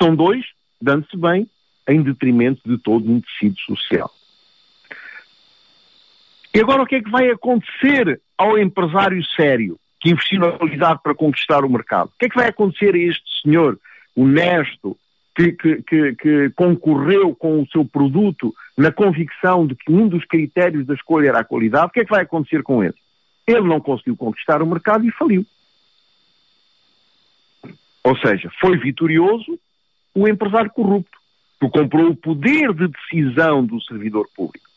São 0.00 0.14
dois, 0.14 0.44
dando-se 0.84 1.16
bem, 1.16 1.48
em 1.88 2.02
detrimento 2.02 2.60
de 2.64 2.78
todo 2.78 3.10
um 3.10 3.20
tecido 3.20 3.58
social. 3.60 4.10
E 6.54 6.60
agora 6.60 6.82
o 6.82 6.86
que 6.86 6.96
é 6.96 7.02
que 7.02 7.10
vai 7.10 7.28
acontecer 7.30 8.20
ao 8.38 8.58
empresário 8.58 9.22
sério 9.36 9.78
que 10.00 10.10
investiu 10.10 10.38
na 10.38 10.52
qualidade 10.52 11.00
para 11.02 11.14
conquistar 11.14 11.64
o 11.64 11.68
mercado? 11.68 12.08
O 12.08 12.18
que 12.18 12.26
é 12.26 12.28
que 12.28 12.36
vai 12.36 12.48
acontecer 12.48 12.94
a 12.94 12.98
este 12.98 13.42
senhor 13.42 13.78
honesto 14.14 14.96
que, 15.34 15.50
que, 15.52 15.82
que, 15.82 16.14
que, 16.14 16.50
concorreu 16.50 17.34
com 17.34 17.60
o 17.60 17.66
seu 17.66 17.84
produto 17.84 18.54
na 18.78 18.92
convicção 18.92 19.66
de 19.66 19.74
que 19.74 19.90
um 19.90 20.06
dos 20.06 20.24
critérios 20.24 20.86
da 20.86 20.94
escolha 20.94 21.30
era 21.30 21.40
a 21.40 21.44
qualidade? 21.44 21.86
O 21.86 21.90
que 21.90 22.00
é 22.00 22.04
que 22.04 22.10
vai 22.10 22.22
acontecer 22.22 22.62
com 22.62 22.84
ele? 22.84 22.94
Ele 23.46 23.66
não 23.66 23.80
conseguiu 23.80 24.16
conquistar 24.16 24.62
o 24.62 24.66
mercado 24.66 25.04
e 25.04 25.10
faliu. 25.10 25.44
Ou 28.04 28.16
seja, 28.18 28.50
foi 28.60 28.76
vitorioso 28.78 29.58
o 30.14 30.28
empresário 30.28 30.70
corrupto 30.70 31.18
que 31.60 31.68
comprou 31.68 32.10
o 32.10 32.16
poder 32.16 32.72
de 32.72 32.88
decisão 32.88 33.64
do 33.64 33.80
servidor 33.82 34.28
público. 34.34 34.68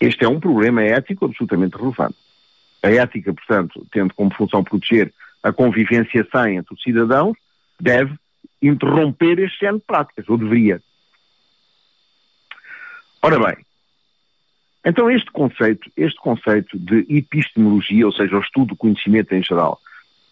Este 0.00 0.24
é 0.24 0.28
um 0.28 0.38
problema 0.38 0.82
ético 0.82 1.24
absolutamente 1.24 1.76
relevante. 1.76 2.16
A 2.82 2.90
ética, 2.90 3.34
portanto, 3.34 3.84
tendo 3.90 4.14
como 4.14 4.32
função 4.32 4.62
proteger 4.62 5.12
a 5.42 5.52
convivência 5.52 6.26
sã 6.30 6.50
entre 6.50 6.72
os 6.72 6.82
cidadãos, 6.82 7.36
deve 7.80 8.14
interromper 8.62 9.38
este 9.40 9.60
género 9.60 9.78
de 9.78 9.84
práticas, 9.84 10.28
ou 10.28 10.38
deveria. 10.38 10.80
Ora 13.20 13.38
bem, 13.38 13.64
então 14.84 15.10
este 15.10 15.30
conceito, 15.30 15.90
este 15.96 16.18
conceito 16.20 16.78
de 16.78 17.04
epistemologia, 17.08 18.06
ou 18.06 18.12
seja, 18.12 18.36
o 18.36 18.40
estudo 18.40 18.68
do 18.68 18.76
conhecimento 18.76 19.34
em 19.34 19.42
geral, 19.42 19.80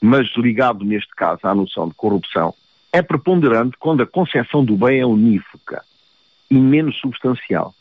mas 0.00 0.28
ligado 0.36 0.84
neste 0.84 1.10
caso 1.16 1.40
à 1.42 1.54
noção 1.54 1.88
de 1.88 1.94
corrupção, 1.94 2.54
é 2.96 3.02
preponderante 3.02 3.76
quando 3.78 4.02
a 4.02 4.06
concepção 4.06 4.64
do 4.64 4.74
bem 4.74 5.00
é 5.00 5.04
unívoca 5.04 5.84
e 6.50 6.54
menos 6.54 6.98
substancial. 6.98 7.74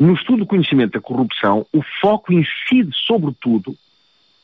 No 0.00 0.14
estudo 0.14 0.38
do 0.38 0.46
conhecimento 0.46 0.94
da 0.94 1.00
corrupção, 1.00 1.64
o 1.72 1.80
foco 2.00 2.32
incide, 2.32 2.90
sobretudo, 2.92 3.76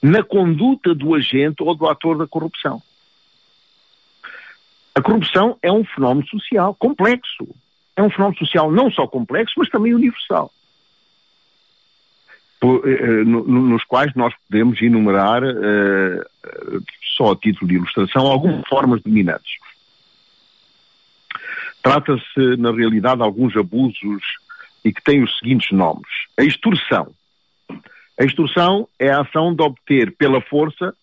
na 0.01 0.23
conduta 0.23 0.95
do 0.95 1.17
agente 1.17 1.65
ou 1.65 1.75
do 1.75 1.89
ator 1.89 2.17
da 2.17 2.29
corrupção. 2.29 2.81
A 4.95 5.03
corrupção 5.03 5.59
é 5.61 5.73
um 5.73 5.85
fenómeno 5.85 6.25
social 6.29 6.73
complexo. 6.77 7.49
É 7.97 8.03
um 8.05 8.11
fenómeno 8.11 8.39
social 8.39 8.71
não 8.71 8.89
só 8.89 9.05
complexo, 9.09 9.55
mas 9.57 9.69
também 9.69 9.93
universal. 9.93 10.53
Eh, 12.63 12.91
eh 12.91 13.25
nos 13.25 13.85
quais 13.85 14.15
nós 14.15 14.35
podemos 14.49 14.81
enumerar 14.81 15.43
eh, 15.45 16.25
só 17.17 17.33
a 17.33 17.37
título 17.37 17.69
de 17.69 17.75
ilustração, 17.77 18.27
algumas 18.27 18.67
formas 18.69 19.03
dominantes. 19.03 19.57
Trata-se, 21.83 22.57
na 22.59 22.73
realidade, 22.73 23.19
de 23.19 23.23
alguns 23.23 23.57
abusos 23.57 24.23
e 24.85 24.93
que 24.93 25.03
têm 25.03 25.23
os 25.23 25.39
seguintes 25.39 25.71
nomes. 25.71 26.09
A 26.39 26.43
extorsão. 26.43 27.13
A 28.19 28.25
extorsão 28.25 28.89
é 28.99 29.11
a 29.11 29.21
ação 29.21 29.55
de 29.55 29.63
obter 29.63 30.17
pela 30.17 30.41
força 30.41 30.95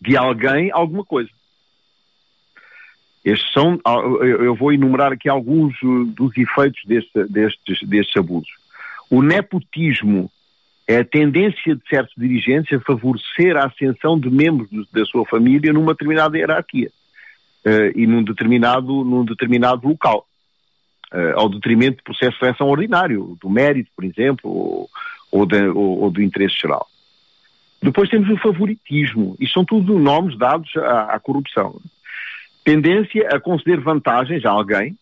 de 0.00 0.16
alguém 0.16 0.70
alguma 0.72 1.04
coisa. 1.04 1.30
Estes 3.24 3.52
são, 3.52 3.80
eu 4.20 4.54
vou 4.54 4.72
enumerar 4.72 5.12
aqui 5.12 5.28
alguns 5.28 5.74
dos 5.82 6.36
efeitos 6.36 6.82
deste, 6.84 7.24
destes, 7.24 7.88
destes 7.88 8.16
abusos. 8.16 8.50
O 9.08 9.22
nepotismo 9.22 10.30
a 10.88 11.04
tendência 11.04 11.74
de 11.74 11.82
certos 11.88 12.14
dirigentes 12.16 12.72
a 12.72 12.80
favorecer 12.80 13.56
a 13.56 13.66
ascensão 13.66 14.18
de 14.18 14.28
membros 14.30 14.68
da 14.92 15.04
sua 15.06 15.24
família 15.24 15.72
numa 15.72 15.92
determinada 15.92 16.36
hierarquia 16.36 16.90
uh, 17.64 17.98
e 17.98 18.06
num 18.06 18.22
determinado, 18.22 19.04
num 19.04 19.24
determinado 19.24 19.88
local, 19.88 20.26
uh, 21.12 21.38
ao 21.38 21.48
detrimento 21.48 21.98
do 21.98 22.02
processo 22.04 22.32
de 22.32 22.38
seleção 22.38 22.68
ordinário, 22.68 23.36
do 23.40 23.48
mérito, 23.48 23.90
por 23.96 24.04
exemplo, 24.04 24.50
ou, 24.50 24.90
ou, 25.30 25.46
de, 25.46 25.66
ou, 25.68 26.02
ou 26.02 26.10
do 26.10 26.22
interesse 26.22 26.56
geral. 26.60 26.86
Depois 27.82 28.08
temos 28.08 28.28
o 28.30 28.38
favoritismo, 28.38 29.36
e 29.40 29.48
são 29.48 29.64
tudo 29.64 29.98
nomes 29.98 30.38
dados 30.38 30.70
à, 30.76 31.14
à 31.14 31.20
corrupção. 31.20 31.80
Tendência 32.62 33.28
a 33.28 33.40
conceder 33.40 33.80
vantagens 33.80 34.44
a 34.44 34.50
alguém 34.50 34.96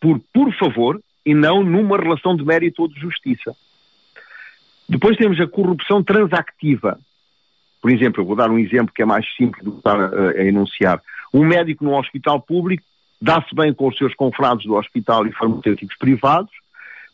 por, 0.00 0.20
por 0.32 0.52
favor, 0.56 1.00
e 1.24 1.34
não 1.34 1.64
numa 1.64 1.96
relação 1.96 2.36
de 2.36 2.44
mérito 2.44 2.82
ou 2.82 2.88
de 2.88 3.00
justiça. 3.00 3.56
Depois 4.88 5.16
temos 5.16 5.40
a 5.40 5.46
corrupção 5.46 6.02
transactiva. 6.02 6.98
Por 7.80 7.90
exemplo, 7.90 8.22
eu 8.22 8.26
vou 8.26 8.36
dar 8.36 8.50
um 8.50 8.58
exemplo 8.58 8.92
que 8.94 9.02
é 9.02 9.04
mais 9.04 9.26
simples 9.36 9.62
que 9.62 9.76
estar 9.76 9.98
a, 9.98 10.30
a 10.30 10.44
enunciar. 10.44 11.02
Um 11.32 11.44
médico 11.44 11.84
num 11.84 11.96
hospital 11.96 12.40
público 12.40 12.84
dá-se 13.20 13.54
bem 13.54 13.72
com 13.72 13.88
os 13.88 13.96
seus 13.96 14.14
confrados 14.14 14.64
do 14.64 14.74
hospital 14.74 15.26
e 15.26 15.32
farmacêuticos 15.32 15.96
privados 15.96 16.52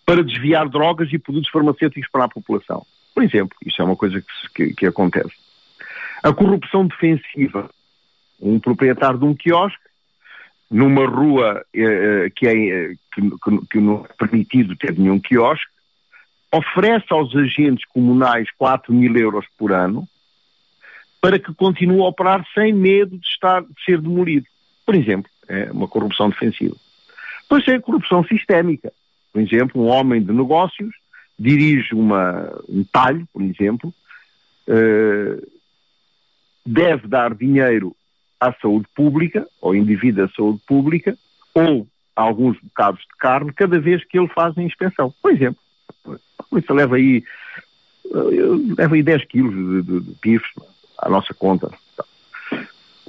para 0.05 0.25
desviar 0.25 0.69
drogas 0.69 1.13
e 1.13 1.19
produtos 1.19 1.51
farmacêuticos 1.51 2.11
para 2.11 2.25
a 2.25 2.29
população. 2.29 2.85
Por 3.15 3.23
exemplo, 3.23 3.57
isso 3.65 3.81
é 3.81 3.85
uma 3.85 3.97
coisa 3.97 4.21
que, 4.21 4.27
que, 4.55 4.75
que 4.75 4.87
acontece. 4.87 5.33
A 6.23 6.33
corrupção 6.33 6.87
defensiva. 6.87 7.71
Um 8.41 8.59
proprietário 8.59 9.19
de 9.19 9.25
um 9.25 9.35
quiosque, 9.35 9.79
numa 10.71 11.07
rua 11.07 11.63
eh, 11.75 11.83
eh 12.27 12.31
que, 12.35 12.47
é, 12.47 12.55
eh, 12.55 12.95
que, 13.13 13.67
que 13.71 13.79
não 13.79 14.05
é 14.05 14.13
permitido 14.15 14.75
ter 14.77 14.99
nenhum 14.99 15.21
quiosque, 15.21 15.71
oferece 16.53 17.07
aos 17.11 17.35
agentes 17.35 17.85
comunais 17.87 18.49
4 18.59 18.93
mil 18.93 19.17
euros 19.17 19.47
por 19.57 19.73
ano 19.73 20.09
para 21.21 21.39
que 21.39 21.55
continue 21.55 22.01
a 22.01 22.09
operar 22.09 22.45
sem 22.55 22.73
medo 22.73 23.17
de, 23.19 23.27
estar, 23.27 23.63
de 23.63 23.85
ser 23.85 24.01
demolido. 24.01 24.47
Por 24.87 24.95
exemplo, 24.95 25.31
é 25.49 25.71
uma 25.71 25.87
corrupção 25.87 26.31
defensiva. 26.31 26.75
Depois 27.43 27.67
é 27.69 27.75
a 27.75 27.81
corrupção 27.81 28.25
sistémica. 28.25 28.93
Por 29.33 29.43
exemplo, 29.43 29.83
um 29.83 29.89
homem 29.89 30.23
de 30.23 30.33
negócios 30.33 30.95
dirige 31.39 31.95
uma, 31.95 32.51
um 32.69 32.85
talho, 32.85 33.27
por 33.33 33.43
exemplo, 33.43 33.93
uh, 34.69 35.51
deve 36.65 37.07
dar 37.09 37.35
dinheiro 37.35 37.95
à 38.39 38.53
saúde 38.55 38.87
pública, 38.95 39.47
ou 39.61 39.75
indivíduo 39.75 40.25
à 40.25 40.29
saúde 40.29 40.61
pública, 40.67 41.17
ou 41.55 41.87
a 42.17 42.23
alguns 42.23 42.59
bocados 42.61 43.01
de 43.01 43.17
carne, 43.19 43.53
cada 43.53 43.79
vez 43.79 44.05
que 44.05 44.19
ele 44.19 44.29
faz 44.29 44.57
a 44.57 44.63
inspeção. 44.63 45.13
Por 45.23 45.33
exemplo, 45.33 45.61
isso 46.57 46.75
leva 46.75 46.97
aí, 46.97 47.23
leva 48.77 48.95
aí 48.95 49.03
10 49.03 49.25
quilos 49.27 49.55
de, 49.55 49.83
de, 49.83 50.01
de 50.01 50.15
pifes 50.21 50.51
à 50.99 51.09
nossa 51.09 51.33
conta. 51.35 51.71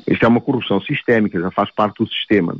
Isto 0.07 0.25
é 0.25 0.27
uma 0.27 0.41
corrupção 0.41 0.81
sistémica, 0.81 1.39
já 1.39 1.51
faz 1.51 1.71
parte 1.71 2.03
do 2.03 2.09
sistema. 2.09 2.55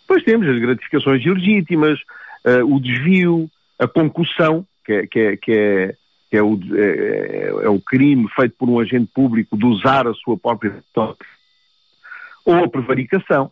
Depois 0.00 0.22
temos 0.24 0.48
as 0.48 0.58
gratificações 0.58 1.24
ilegítimas, 1.24 1.98
uh, 2.44 2.74
o 2.74 2.80
desvio, 2.80 3.50
a 3.78 3.86
concussão, 3.86 4.66
que 4.84 4.92
é, 4.92 5.06
que 5.06 5.20
é, 5.20 5.36
que 5.36 5.52
é, 5.52 5.96
que 6.30 6.36
é 6.36 6.42
o, 6.42 6.58
é, 6.74 7.64
é, 7.64 7.68
o 7.68 7.80
crime 7.80 8.28
feito 8.34 8.54
por 8.58 8.68
um 8.68 8.78
agente 8.78 9.10
público 9.14 9.56
de 9.56 9.64
usar 9.64 10.06
a 10.06 10.14
sua 10.14 10.36
própria 10.36 10.82
ou 12.44 12.56
a 12.56 12.68
prevaricação. 12.68 13.50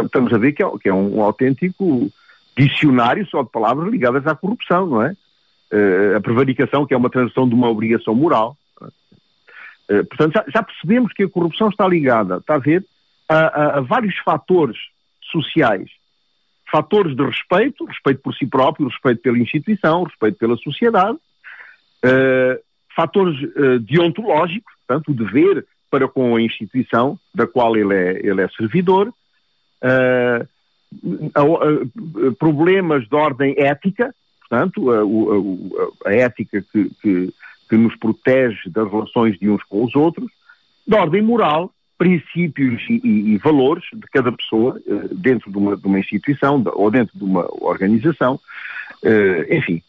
Estamos 0.00 0.32
a 0.32 0.38
ver 0.38 0.52
que 0.52 0.62
é, 0.62 0.70
que 0.78 0.88
é 0.88 0.94
um 0.94 1.22
autêntico 1.22 2.12
dicionário 2.56 3.26
só 3.28 3.42
de 3.42 3.50
palavras 3.50 3.90
ligadas 3.90 4.26
à 4.26 4.34
corrupção, 4.34 4.86
não 4.86 5.02
é? 5.02 5.16
Uh, 5.72 6.16
a 6.16 6.20
prevaricação, 6.20 6.86
que 6.86 6.92
é 6.92 6.96
uma 6.96 7.10
transição 7.10 7.48
de 7.48 7.54
uma 7.54 7.68
obrigação 7.68 8.14
moral. 8.14 8.56
Uh, 8.80 10.04
portanto, 10.06 10.34
já, 10.34 10.44
já, 10.48 10.62
percebemos 10.62 11.12
que 11.12 11.22
a 11.22 11.28
corrupção 11.28 11.68
está 11.68 11.88
ligada, 11.88 12.36
está 12.36 12.56
a 12.56 12.58
ver, 12.58 12.84
a, 13.28 13.36
a, 13.36 13.78
a, 13.78 13.80
vários 13.80 14.16
fatores 14.18 14.76
sociais. 15.30 15.88
Fatores 16.70 17.16
de 17.16 17.24
respeito, 17.24 17.84
respeito 17.84 18.20
por 18.22 18.34
si 18.34 18.46
próprio, 18.46 18.88
respeito 18.88 19.22
pela 19.22 19.38
instituição, 19.38 20.04
respeito 20.04 20.38
pela 20.38 20.56
sociedade. 20.56 21.18
Uh, 22.04 22.60
fatores 22.94 23.38
deontológicos, 23.86 24.74
portanto, 24.86 25.10
o 25.10 25.14
dever 25.14 25.66
para 25.90 26.08
com 26.08 26.36
a 26.36 26.42
instituição 26.42 27.18
da 27.34 27.46
qual 27.46 27.76
ele 27.76 27.94
é, 27.94 28.26
ele 28.26 28.42
é 28.42 28.48
servidor. 28.48 29.08
Uh, 29.82 30.48
problemas 32.38 33.08
de 33.08 33.14
ordem 33.14 33.54
ética, 33.58 34.14
portanto, 34.40 34.90
a, 34.90 36.08
a, 36.08 36.10
a 36.10 36.14
ética 36.14 36.64
que, 36.72 36.90
que, 37.00 37.34
que, 37.68 37.76
nos 37.76 37.96
protege 37.96 38.68
das 38.68 38.90
relações 38.90 39.38
de 39.38 39.48
uns 39.48 39.62
com 39.64 39.84
os 39.84 39.94
outros, 39.94 40.30
de 40.86 40.94
ordem 40.94 41.22
moral, 41.22 41.72
princípios 41.96 42.82
e, 42.90 43.00
e, 43.04 43.34
e 43.34 43.38
valores 43.38 43.84
de 43.92 44.06
cada 44.12 44.32
pessoa 44.32 44.80
uh, 44.86 45.14
dentro 45.14 45.50
de 45.50 45.56
uma, 45.56 45.76
de 45.76 45.86
uma 45.86 46.00
instituição 46.00 46.62
ou 46.74 46.90
dentro 46.90 47.16
de 47.16 47.24
uma 47.24 47.46
organização, 47.64 48.34
uh, 49.04 49.54
enfim. 49.54 49.80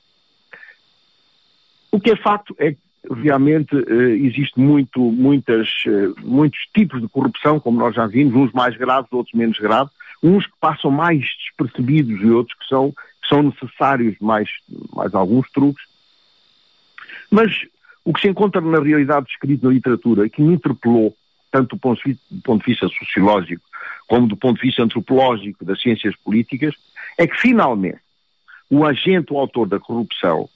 O 1.92 2.00
que 2.00 2.12
é 2.12 2.16
facto 2.16 2.56
é 2.60 2.74
que 2.74 2.78
realmente 3.22 3.76
uh, 3.76 4.10
existe 4.10 4.60
muito, 4.60 5.00
muitas, 5.00 5.70
muitos 6.22 6.60
tipos 6.74 7.02
de 7.02 7.08
corrupção, 7.08 7.60
como 7.60 7.80
nós 7.80 7.96
já 7.96 8.06
vimos, 8.06 8.36
uns 8.36 8.52
mais 8.54 8.78
graves, 8.78 9.12
outros 9.12 9.34
menos 9.34 9.58
graves, 9.58 9.92
uns 10.24 10.48
que 10.48 10.53
passam 10.60 10.89
mais 10.89 11.20
despercebidos 11.20 12.22
e 12.22 12.30
outros 12.30 12.58
que 12.58 12.65
são, 12.68 12.92
que 12.92 13.27
são 13.27 13.44
necessários 13.44 14.15
mais, 14.22 14.50
mais 14.96 15.13
alguns 15.13 15.50
truques. 15.51 15.84
Mas 17.30 17.51
o 18.06 18.13
que 18.13 18.22
se 18.22 18.30
encontra 18.30 18.62
na 18.62 18.80
realidade 18.80 19.30
escrita 19.30 19.68
na 19.68 19.74
literatura, 19.74 20.30
que 20.30 20.42
me 20.42 20.53
interpelou, 20.53 21.15
tanto 21.51 21.75
do 21.75 21.80
ponto, 21.80 22.01
do 22.08 22.42
ponto 22.42 22.65
de 22.65 22.72
vista 22.72 22.88
sociológico 22.88 23.63
como 24.08 24.27
do 24.27 24.38
ponto 24.38 24.60
de 24.60 24.68
vista 24.68 24.84
antropológico 24.84 25.63
das 25.65 25.82
ciências 25.82 26.15
políticas, 26.18 26.75
é 27.18 27.25
que 27.25 27.36
finalmente 27.39 28.01
o 28.70 28.86
agente, 28.86 29.32
o 29.32 29.38
autor 29.38 29.68
da 29.68 29.80
corrupção, 29.80 30.50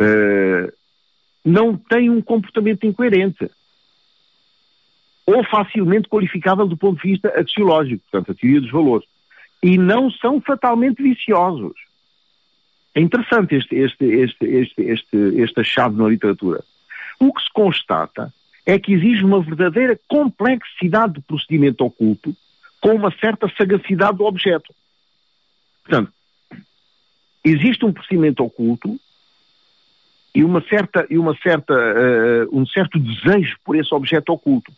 uh, 0.00 0.72
não 1.44 1.76
tem 1.76 2.10
um 2.10 2.22
comportamento 2.22 2.86
incoerente 2.86 3.50
ou 5.26 5.44
facilmente 5.44 6.08
qualificável 6.08 6.66
do 6.66 6.76
ponto 6.76 7.00
de 7.00 7.12
vista 7.12 7.28
axiológico, 7.38 8.02
portanto, 8.10 8.32
a 8.32 8.34
teoria 8.34 8.60
dos 8.60 8.70
valores. 8.70 9.06
E 9.62 9.78
não 9.78 10.10
são 10.10 10.40
fatalmente 10.40 11.02
viciosos. 11.02 11.74
É 12.94 13.00
interessante 13.00 13.54
este, 13.54 13.74
este, 13.76 14.04
este, 14.04 14.44
este, 14.44 14.82
este, 14.82 15.16
este 15.16 15.60
achado 15.60 15.96
na 15.96 16.08
literatura. 16.08 16.62
O 17.18 17.32
que 17.32 17.42
se 17.42 17.50
constata 17.52 18.32
é 18.66 18.78
que 18.78 18.92
exige 18.92 19.24
uma 19.24 19.40
verdadeira 19.40 19.98
complexidade 20.08 21.14
de 21.14 21.20
procedimento 21.20 21.84
oculto 21.84 22.36
com 22.80 22.94
uma 22.94 23.12
certa 23.18 23.48
sagacidade 23.56 24.18
do 24.18 24.24
objeto. 24.24 24.74
Portanto, 25.84 26.12
existe 27.44 27.84
um 27.84 27.92
procedimento 27.92 28.42
oculto 28.42 28.98
e 30.34 30.42
uma 30.42 30.62
certa, 30.62 31.06
e 31.08 31.18
uma 31.18 31.36
certa, 31.36 31.74
uh, 31.74 32.58
um 32.58 32.66
certo 32.66 32.98
desejo 32.98 33.56
por 33.64 33.76
esse 33.76 33.94
objeto 33.94 34.32
oculto. 34.32 34.72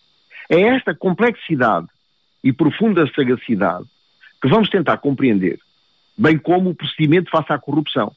É 0.49 0.61
esta 0.61 0.95
complexidade 0.95 1.87
e 2.43 2.53
profunda 2.53 3.07
sagacidade 3.15 3.87
que 4.41 4.49
vamos 4.49 4.69
tentar 4.69 4.99
compreender, 4.99 5.59
bem 6.17 6.37
como 6.37 6.71
o 6.71 6.75
procedimento 6.75 7.31
face 7.31 7.53
à 7.53 7.59
corrupção. 7.59 8.15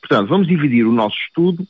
Portanto, 0.00 0.28
vamos 0.28 0.48
dividir 0.48 0.84
o 0.84 0.92
nosso 0.92 1.16
estudo 1.16 1.66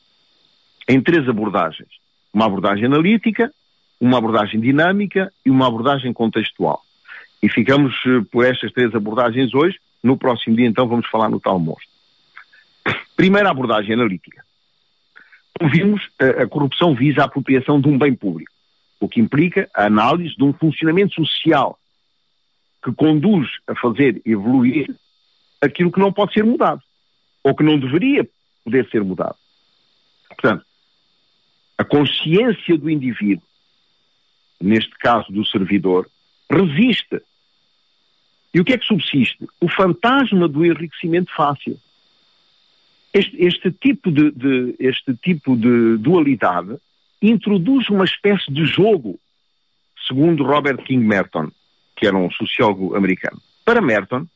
em 0.88 1.00
três 1.00 1.28
abordagens. 1.28 1.88
Uma 2.32 2.46
abordagem 2.46 2.86
analítica, 2.86 3.52
uma 4.00 4.16
abordagem 4.16 4.60
dinâmica 4.60 5.30
e 5.44 5.50
uma 5.50 5.66
abordagem 5.66 6.12
contextual. 6.12 6.80
E 7.42 7.48
ficamos 7.50 7.94
uh, 8.06 8.24
por 8.26 8.46
estas 8.46 8.72
três 8.72 8.94
abordagens 8.94 9.54
hoje. 9.54 9.78
No 10.02 10.16
próximo 10.16 10.56
dia, 10.56 10.66
então, 10.66 10.88
vamos 10.88 11.06
falar 11.08 11.28
no 11.28 11.38
tal 11.38 11.58
monstro. 11.58 11.88
Primeira 13.14 13.50
abordagem 13.50 13.92
analítica. 13.92 14.42
Como 15.58 15.70
vimos, 15.70 16.08
a, 16.18 16.44
a 16.44 16.48
corrupção 16.48 16.94
visa 16.94 17.20
a 17.20 17.24
apropriação 17.26 17.78
de 17.78 17.88
um 17.88 17.98
bem 17.98 18.14
público 18.14 18.52
o 19.00 19.08
que 19.08 19.20
implica 19.20 19.68
a 19.74 19.86
análise 19.86 20.36
de 20.36 20.44
um 20.44 20.52
funcionamento 20.52 21.14
social 21.14 21.78
que 22.84 22.92
conduz 22.92 23.48
a 23.66 23.74
fazer 23.74 24.20
evoluir 24.24 24.94
aquilo 25.60 25.90
que 25.90 26.00
não 26.00 26.12
pode 26.12 26.32
ser 26.32 26.44
mudado, 26.44 26.82
ou 27.42 27.54
que 27.54 27.62
não 27.62 27.78
deveria 27.78 28.28
poder 28.64 28.88
ser 28.90 29.02
mudado. 29.02 29.36
Portanto, 30.28 30.64
a 31.76 31.84
consciência 31.84 32.76
do 32.76 32.90
indivíduo, 32.90 33.44
neste 34.60 34.90
caso 34.98 35.32
do 35.32 35.44
servidor, 35.44 36.08
resiste. 36.50 37.22
E 38.52 38.60
o 38.60 38.64
que 38.64 38.72
é 38.72 38.78
que 38.78 38.84
subsiste? 38.84 39.46
O 39.60 39.68
fantasma 39.68 40.48
do 40.48 40.64
enriquecimento 40.64 41.32
fácil. 41.34 41.78
Este, 43.12 43.36
este 43.42 43.70
tipo, 43.72 44.10
de, 44.10 44.30
de, 44.30 44.76
este 44.78 45.14
tipo 45.14 45.56
de 45.56 45.96
dualidade 45.98 46.76
introduz 47.20 47.88
uma 47.88 48.04
espécie 48.04 48.50
de 48.52 48.64
jogo, 48.64 49.18
segundo 50.06 50.44
Robert 50.44 50.78
King 50.84 51.04
Merton, 51.04 51.50
que 51.96 52.06
era 52.06 52.16
um 52.16 52.30
sociólogo 52.30 52.96
americano. 52.96 53.40
Para 53.64 53.80
Merton, 53.80 54.26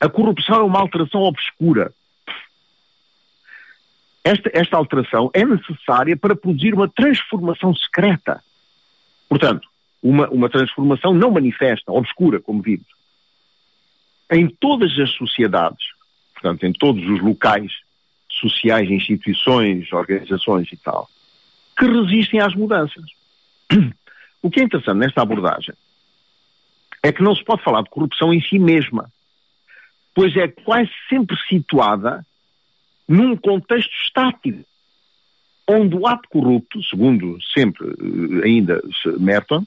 a 0.00 0.08
corrupção 0.08 0.56
é 0.56 0.62
uma 0.62 0.80
alteração 0.80 1.22
obscura. 1.22 1.92
Esta, 4.24 4.50
esta 4.52 4.76
alteração 4.76 5.30
é 5.32 5.44
necessária 5.44 6.16
para 6.16 6.34
produzir 6.34 6.74
uma 6.74 6.88
transformação 6.88 7.74
secreta. 7.74 8.42
Portanto, 9.28 9.68
uma, 10.02 10.28
uma 10.28 10.48
transformação 10.48 11.14
não 11.14 11.30
manifesta, 11.30 11.92
obscura, 11.92 12.40
como 12.40 12.62
vimos. 12.62 12.86
Em 14.30 14.48
todas 14.48 14.98
as 14.98 15.10
sociedades, 15.10 15.86
portanto, 16.34 16.64
em 16.64 16.72
todos 16.72 17.04
os 17.08 17.20
locais 17.20 17.72
sociais, 18.28 18.90
instituições, 18.90 19.92
organizações 19.92 20.70
e 20.72 20.76
tal, 20.76 21.08
que 21.76 21.86
resistem 21.86 22.40
às 22.40 22.54
mudanças. 22.54 23.04
O 24.42 24.50
que 24.50 24.60
é 24.60 24.62
interessante 24.62 24.98
nesta 24.98 25.22
abordagem 25.22 25.74
é 27.02 27.10
que 27.10 27.22
não 27.22 27.34
se 27.34 27.42
pode 27.42 27.64
falar 27.64 27.82
de 27.82 27.90
corrupção 27.90 28.32
em 28.32 28.40
si 28.40 28.60
mesma, 28.60 29.10
pois 30.14 30.36
é 30.36 30.46
quase 30.46 30.90
sempre 31.08 31.36
situada 31.48 32.24
num 33.08 33.36
contexto 33.36 33.90
estático, 34.04 34.64
onde 35.68 35.96
o 35.96 36.06
ato 36.06 36.28
corrupto, 36.28 36.80
segundo 36.84 37.38
sempre 37.52 37.86
eh, 37.88 38.46
ainda 38.46 38.80
Merton, 39.18 39.64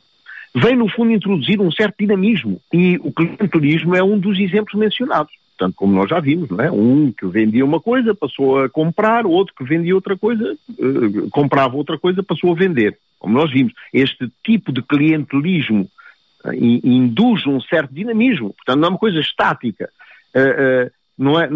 vem 0.56 0.76
no 0.76 0.88
fundo 0.88 1.12
introduzir 1.12 1.60
um 1.60 1.72
certo 1.72 1.98
dinamismo 2.00 2.62
e 2.74 2.98
o 3.00 3.12
clientelismo 3.12 3.96
é 3.96 4.04
um 4.04 4.18
dos 4.18 4.40
exemplos 4.40 4.76
mencionados. 4.76 5.34
Portanto, 5.60 5.76
como 5.76 5.94
nós 5.94 6.10
já 6.10 6.22
vimos, 6.22 6.50
não 6.50 6.62
é? 6.64 6.72
Um 6.72 7.12
que 7.12 7.28
vendia 7.28 7.66
uma 7.66 7.82
coisa 7.82 8.16
passou 8.16 8.64
a 8.64 8.70
comprar, 8.70 9.26
outro 9.26 9.54
que 9.54 9.66
vendia 9.66 9.94
outra 9.94 10.18
coisa, 10.18 10.58
uh, 10.70 11.30
comprava 11.32 11.76
outra 11.76 12.00
coisa, 12.00 12.24
passou 12.24 12.54
a 12.54 12.56
vender. 12.56 12.98
Como 13.20 13.34
nós 13.34 13.52
vimos, 13.52 13.74
este 13.94 14.32
tipo 14.42 14.72
de 14.72 14.82
clientelismo 14.82 15.90
uh, 16.46 16.54
induz 16.54 17.46
um 17.46 17.60
certo 17.60 17.94
dinamismo. 17.94 18.54
Portanto, 18.54 18.80
não 18.80 18.88
é 18.88 18.92
uma 18.92 18.98
coisa 18.98 19.20
estática. 19.20 19.90
Uh, 20.34 20.90
não 21.18 21.38
é, 21.38 21.50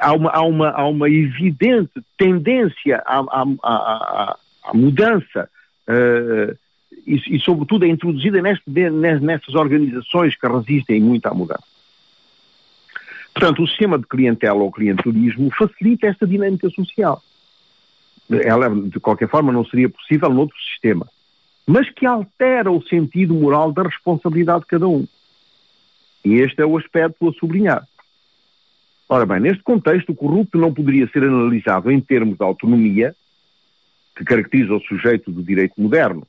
há, 0.00 0.14
uma, 0.14 0.30
há, 0.30 0.42
uma, 0.42 0.70
há 0.70 0.86
uma 0.86 1.10
evidente 1.10 1.92
tendência 2.16 3.02
à, 3.04 3.18
à, 3.18 3.44
à, 3.62 4.38
à 4.64 4.74
mudança 4.74 5.50
e, 7.06 7.36
e, 7.36 7.40
sobretudo, 7.40 7.84
é 7.84 7.88
introduzida 7.88 8.40
neste, 8.40 8.64
nessas 8.68 9.54
organizações 9.54 10.36
que 10.36 10.46
resistem 10.46 11.00
muito 11.00 11.26
à 11.26 11.34
mudança. 11.34 11.64
Portanto, 13.32 13.62
o 13.62 13.66
sistema 13.66 13.98
de 13.98 14.06
clientela 14.06 14.62
ou 14.62 14.70
clientelismo 14.70 15.50
facilita 15.50 16.06
esta 16.06 16.26
dinâmica 16.26 16.70
social. 16.70 17.22
Ela, 18.30 18.70
de 18.70 19.00
qualquer 19.00 19.28
forma, 19.28 19.52
não 19.52 19.64
seria 19.64 19.88
possível 19.88 20.30
noutro 20.30 20.56
sistema, 20.58 21.06
mas 21.66 21.90
que 21.90 22.06
altera 22.06 22.70
o 22.70 22.82
sentido 22.82 23.34
moral 23.34 23.72
da 23.72 23.82
responsabilidade 23.82 24.60
de 24.60 24.66
cada 24.66 24.88
um. 24.88 25.06
E 26.24 26.34
este 26.34 26.62
é 26.62 26.66
o 26.66 26.78
aspecto 26.78 27.28
a 27.28 27.32
sublinhar. 27.32 27.86
Ora 29.08 29.26
bem, 29.26 29.40
neste 29.40 29.62
contexto, 29.62 30.12
o 30.12 30.14
corrupto 30.14 30.56
não 30.56 30.72
poderia 30.72 31.06
ser 31.08 31.24
analisado 31.24 31.90
em 31.90 32.00
termos 32.00 32.38
de 32.38 32.44
autonomia, 32.44 33.14
que 34.16 34.24
caracteriza 34.24 34.74
o 34.74 34.80
sujeito 34.80 35.30
do 35.30 35.42
direito 35.42 35.74
moderno, 35.76 36.26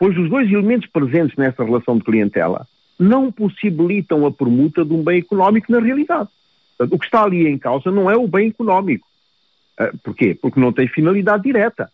pois 0.00 0.16
os 0.16 0.30
dois 0.30 0.50
elementos 0.50 0.88
presentes 0.88 1.36
nessa 1.36 1.62
relação 1.62 1.98
de 1.98 2.04
clientela 2.04 2.66
não 2.98 3.30
possibilitam 3.30 4.24
a 4.24 4.32
permuta 4.32 4.82
de 4.82 4.94
um 4.94 5.04
bem 5.04 5.18
económico 5.18 5.70
na 5.70 5.78
realidade. 5.78 6.30
O 6.78 6.98
que 6.98 7.04
está 7.04 7.22
ali 7.22 7.46
em 7.46 7.58
causa 7.58 7.90
não 7.90 8.10
é 8.10 8.16
o 8.16 8.26
bem 8.26 8.48
económico. 8.48 9.06
Ah, 9.78 9.92
porquê? 10.02 10.34
Porque 10.34 10.58
não 10.58 10.72
tem 10.72 10.88
finalidade 10.88 11.42
direta, 11.42 11.92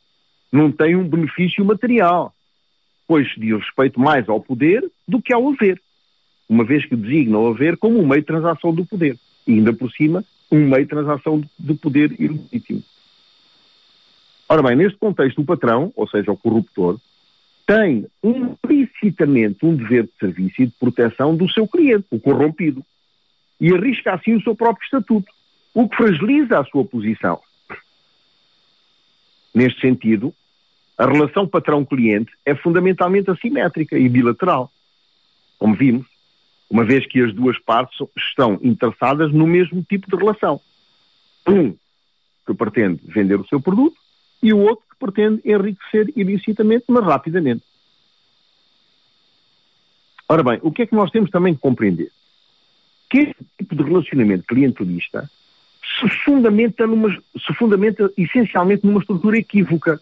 não 0.52 0.70
tem 0.70 0.94
um 0.94 1.08
benefício 1.08 1.64
material, 1.64 2.32
pois 3.08 3.26
diz 3.36 3.58
respeito 3.58 3.98
mais 3.98 4.28
ao 4.28 4.40
poder 4.40 4.88
do 5.06 5.20
que 5.20 5.32
ao 5.32 5.48
haver, 5.48 5.80
uma 6.48 6.64
vez 6.64 6.86
que 6.86 6.94
designa 6.94 7.38
o 7.38 7.48
haver 7.48 7.76
como 7.76 7.98
um 7.98 8.06
meio 8.06 8.20
de 8.20 8.26
transação 8.26 8.72
do 8.72 8.86
poder, 8.86 9.18
e 9.48 9.54
ainda 9.54 9.72
por 9.72 9.90
cima, 9.90 10.24
um 10.50 10.68
meio 10.68 10.84
de 10.84 10.90
transação 10.90 11.42
de 11.58 11.74
poder 11.74 12.14
ilegítimo. 12.20 12.84
Ora 14.48 14.62
bem, 14.62 14.76
neste 14.76 14.96
contexto, 14.96 15.40
o 15.40 15.44
patrão, 15.44 15.92
ou 15.96 16.08
seja, 16.08 16.30
o 16.30 16.36
corruptor, 16.36 17.00
tem 17.66 18.06
implicitamente 18.22 19.66
um 19.66 19.74
dever 19.74 20.04
de 20.04 20.12
serviço 20.20 20.62
e 20.62 20.66
de 20.66 20.72
proteção 20.78 21.36
do 21.36 21.50
seu 21.50 21.66
cliente, 21.66 22.06
o 22.10 22.20
corrompido, 22.20 22.84
e 23.60 23.74
arrisca 23.74 24.14
assim 24.14 24.34
o 24.34 24.42
seu 24.42 24.54
próprio 24.54 24.84
estatuto, 24.84 25.32
o 25.74 25.88
que 25.88 25.96
fragiliza 25.96 26.60
a 26.60 26.64
sua 26.64 26.84
posição. 26.84 27.40
Neste 29.52 29.80
sentido, 29.80 30.32
a 30.96 31.06
relação 31.06 31.48
patrão-cliente 31.48 32.30
é 32.44 32.54
fundamentalmente 32.54 33.30
assimétrica 33.30 33.98
e 33.98 34.08
bilateral, 34.08 34.70
como 35.58 35.74
vimos, 35.74 36.06
uma 36.70 36.84
vez 36.84 37.06
que 37.06 37.20
as 37.20 37.34
duas 37.34 37.58
partes 37.58 37.98
estão 38.16 38.58
interessadas 38.62 39.32
no 39.32 39.46
mesmo 39.46 39.82
tipo 39.82 40.08
de 40.08 40.16
relação. 40.16 40.60
Um 41.46 41.74
que 42.46 42.54
pretende 42.54 43.00
vender 43.04 43.40
o 43.40 43.46
seu 43.48 43.60
produto 43.60 43.96
e 44.42 44.52
o 44.52 44.58
outro 44.58 44.85
que 44.98 45.06
pretende 45.06 45.40
enriquecer 45.44 46.12
ilicitamente, 46.16 46.84
mas 46.88 47.04
rapidamente. 47.04 47.62
Ora 50.28 50.42
bem, 50.42 50.58
o 50.62 50.72
que 50.72 50.82
é 50.82 50.86
que 50.86 50.94
nós 50.94 51.10
temos 51.10 51.30
também 51.30 51.54
que 51.54 51.60
compreender? 51.60 52.10
Que 53.08 53.18
este 53.18 53.46
tipo 53.58 53.76
de 53.76 53.82
relacionamento 53.84 54.44
clientelista 54.46 55.30
se 56.00 56.08
fundamenta, 56.24 56.86
numa, 56.86 57.10
se 57.10 57.54
fundamenta 57.54 58.10
essencialmente 58.16 58.84
numa 58.84 59.00
estrutura 59.00 59.38
equívoca. 59.38 60.00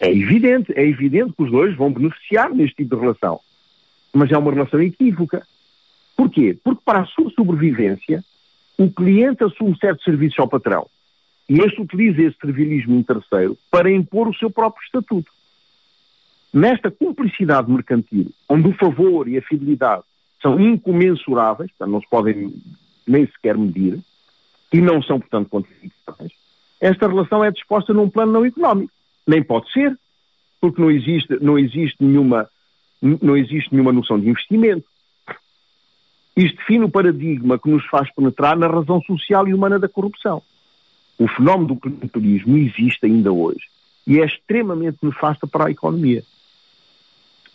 É 0.00 0.10
evidente, 0.10 0.72
é 0.76 0.84
evidente 0.84 1.32
que 1.32 1.42
os 1.42 1.50
dois 1.50 1.76
vão 1.76 1.92
beneficiar 1.92 2.50
neste 2.50 2.76
tipo 2.76 2.96
de 2.96 3.00
relação. 3.00 3.40
Mas 4.12 4.30
é 4.32 4.36
uma 4.36 4.52
relação 4.52 4.82
equívoca. 4.82 5.46
Porquê? 6.16 6.58
Porque 6.62 6.82
para 6.84 7.00
a 7.00 7.06
sua 7.06 7.30
sobrevivência, 7.30 8.24
o 8.76 8.90
cliente 8.90 9.44
assume 9.44 9.78
certos 9.78 10.04
serviços 10.04 10.38
ao 10.38 10.48
patrão. 10.48 10.88
E 11.48 11.60
este 11.60 11.80
utiliza 11.80 12.22
esse 12.22 12.36
servilismo 12.38 12.96
em 12.96 13.02
terceiro 13.02 13.56
para 13.70 13.90
impor 13.90 14.28
o 14.28 14.34
seu 14.34 14.50
próprio 14.50 14.84
estatuto. 14.84 15.30
Nesta 16.52 16.90
cumplicidade 16.90 17.70
mercantil, 17.70 18.30
onde 18.48 18.68
o 18.68 18.74
favor 18.74 19.28
e 19.28 19.38
a 19.38 19.42
fidelidade 19.42 20.02
são 20.42 20.60
incomensuráveis, 20.60 21.70
portanto, 21.72 21.92
não 21.92 22.00
se 22.00 22.08
podem 22.08 22.54
nem 23.06 23.26
sequer 23.26 23.56
medir, 23.56 23.98
e 24.72 24.80
não 24.80 25.02
são, 25.02 25.18
portanto, 25.18 25.48
quantificáveis, 25.48 26.32
esta 26.80 27.08
relação 27.08 27.42
é 27.44 27.50
disposta 27.50 27.92
num 27.92 28.08
plano 28.08 28.32
não 28.32 28.44
económico. 28.44 28.92
Nem 29.26 29.42
pode 29.42 29.70
ser, 29.72 29.98
porque 30.60 30.80
não 30.80 30.90
existe, 30.90 31.38
não 31.40 31.58
existe, 31.58 31.96
nenhuma, 32.00 32.48
não 33.02 33.36
existe 33.36 33.72
nenhuma 33.72 33.92
noção 33.92 34.18
de 34.18 34.28
investimento. 34.28 34.84
Isto 36.36 36.56
define 36.58 36.84
o 36.84 36.90
paradigma 36.90 37.58
que 37.58 37.68
nos 37.68 37.84
faz 37.86 38.12
penetrar 38.14 38.56
na 38.56 38.68
razão 38.68 39.02
social 39.02 39.48
e 39.48 39.54
humana 39.54 39.78
da 39.78 39.88
corrupção. 39.88 40.42
O 41.18 41.26
fenómeno 41.28 41.74
do 41.74 41.76
clientelismo 41.76 42.56
existe 42.56 43.06
ainda 43.06 43.32
hoje 43.32 43.66
e 44.06 44.20
é 44.20 44.24
extremamente 44.24 44.98
nefasta 45.02 45.46
para 45.46 45.66
a 45.66 45.70
economia. 45.70 46.22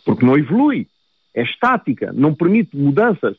Porque 0.04 0.24
não 0.24 0.36
evolui, 0.36 0.86
é 1.34 1.42
estática, 1.42 2.12
não 2.12 2.34
permite 2.34 2.76
mudanças. 2.76 3.36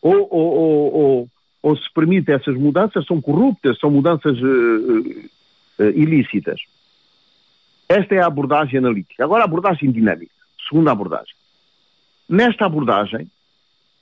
Ou, 0.00 0.28
ou, 0.30 0.54
ou, 0.54 0.94
ou, 0.94 1.28
ou 1.62 1.76
se 1.76 1.92
permite 1.92 2.30
essas 2.30 2.56
mudanças, 2.56 3.06
são 3.06 3.20
corruptas, 3.20 3.78
são 3.78 3.90
mudanças 3.90 4.38
uh, 4.40 5.00
uh, 5.78 5.90
ilícitas. 5.94 6.60
Esta 7.88 8.14
é 8.14 8.20
a 8.20 8.26
abordagem 8.26 8.78
analítica. 8.78 9.24
Agora 9.24 9.42
a 9.42 9.44
abordagem 9.44 9.90
dinâmica, 9.90 10.32
segunda 10.68 10.92
abordagem. 10.92 11.34
Nesta 12.28 12.66
abordagem, 12.66 13.30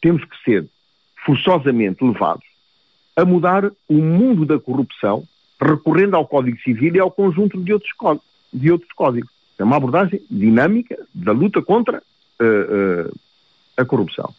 temos 0.00 0.24
que 0.24 0.36
ser 0.44 0.68
forçosamente 1.24 2.04
levados 2.04 2.44
a 3.16 3.24
mudar 3.24 3.70
o 3.88 3.94
mundo 3.94 4.46
da 4.46 4.58
corrupção, 4.58 5.26
recorrendo 5.60 6.16
ao 6.16 6.26
Código 6.26 6.58
Civil 6.60 6.94
e 6.94 7.00
ao 7.00 7.10
conjunto 7.10 7.60
de 7.60 7.72
outros. 7.72 7.92
De 8.52 8.70
outros 8.72 8.92
códigos. 8.92 9.30
É 9.58 9.64
uma 9.64 9.76
abordagem 9.76 10.20
dinâmica 10.30 10.96
da 11.14 11.32
luta 11.32 11.60
contra 11.60 11.98
uh, 12.40 13.08
uh, 13.08 13.20
a 13.76 13.84
corrupção. 13.84 14.34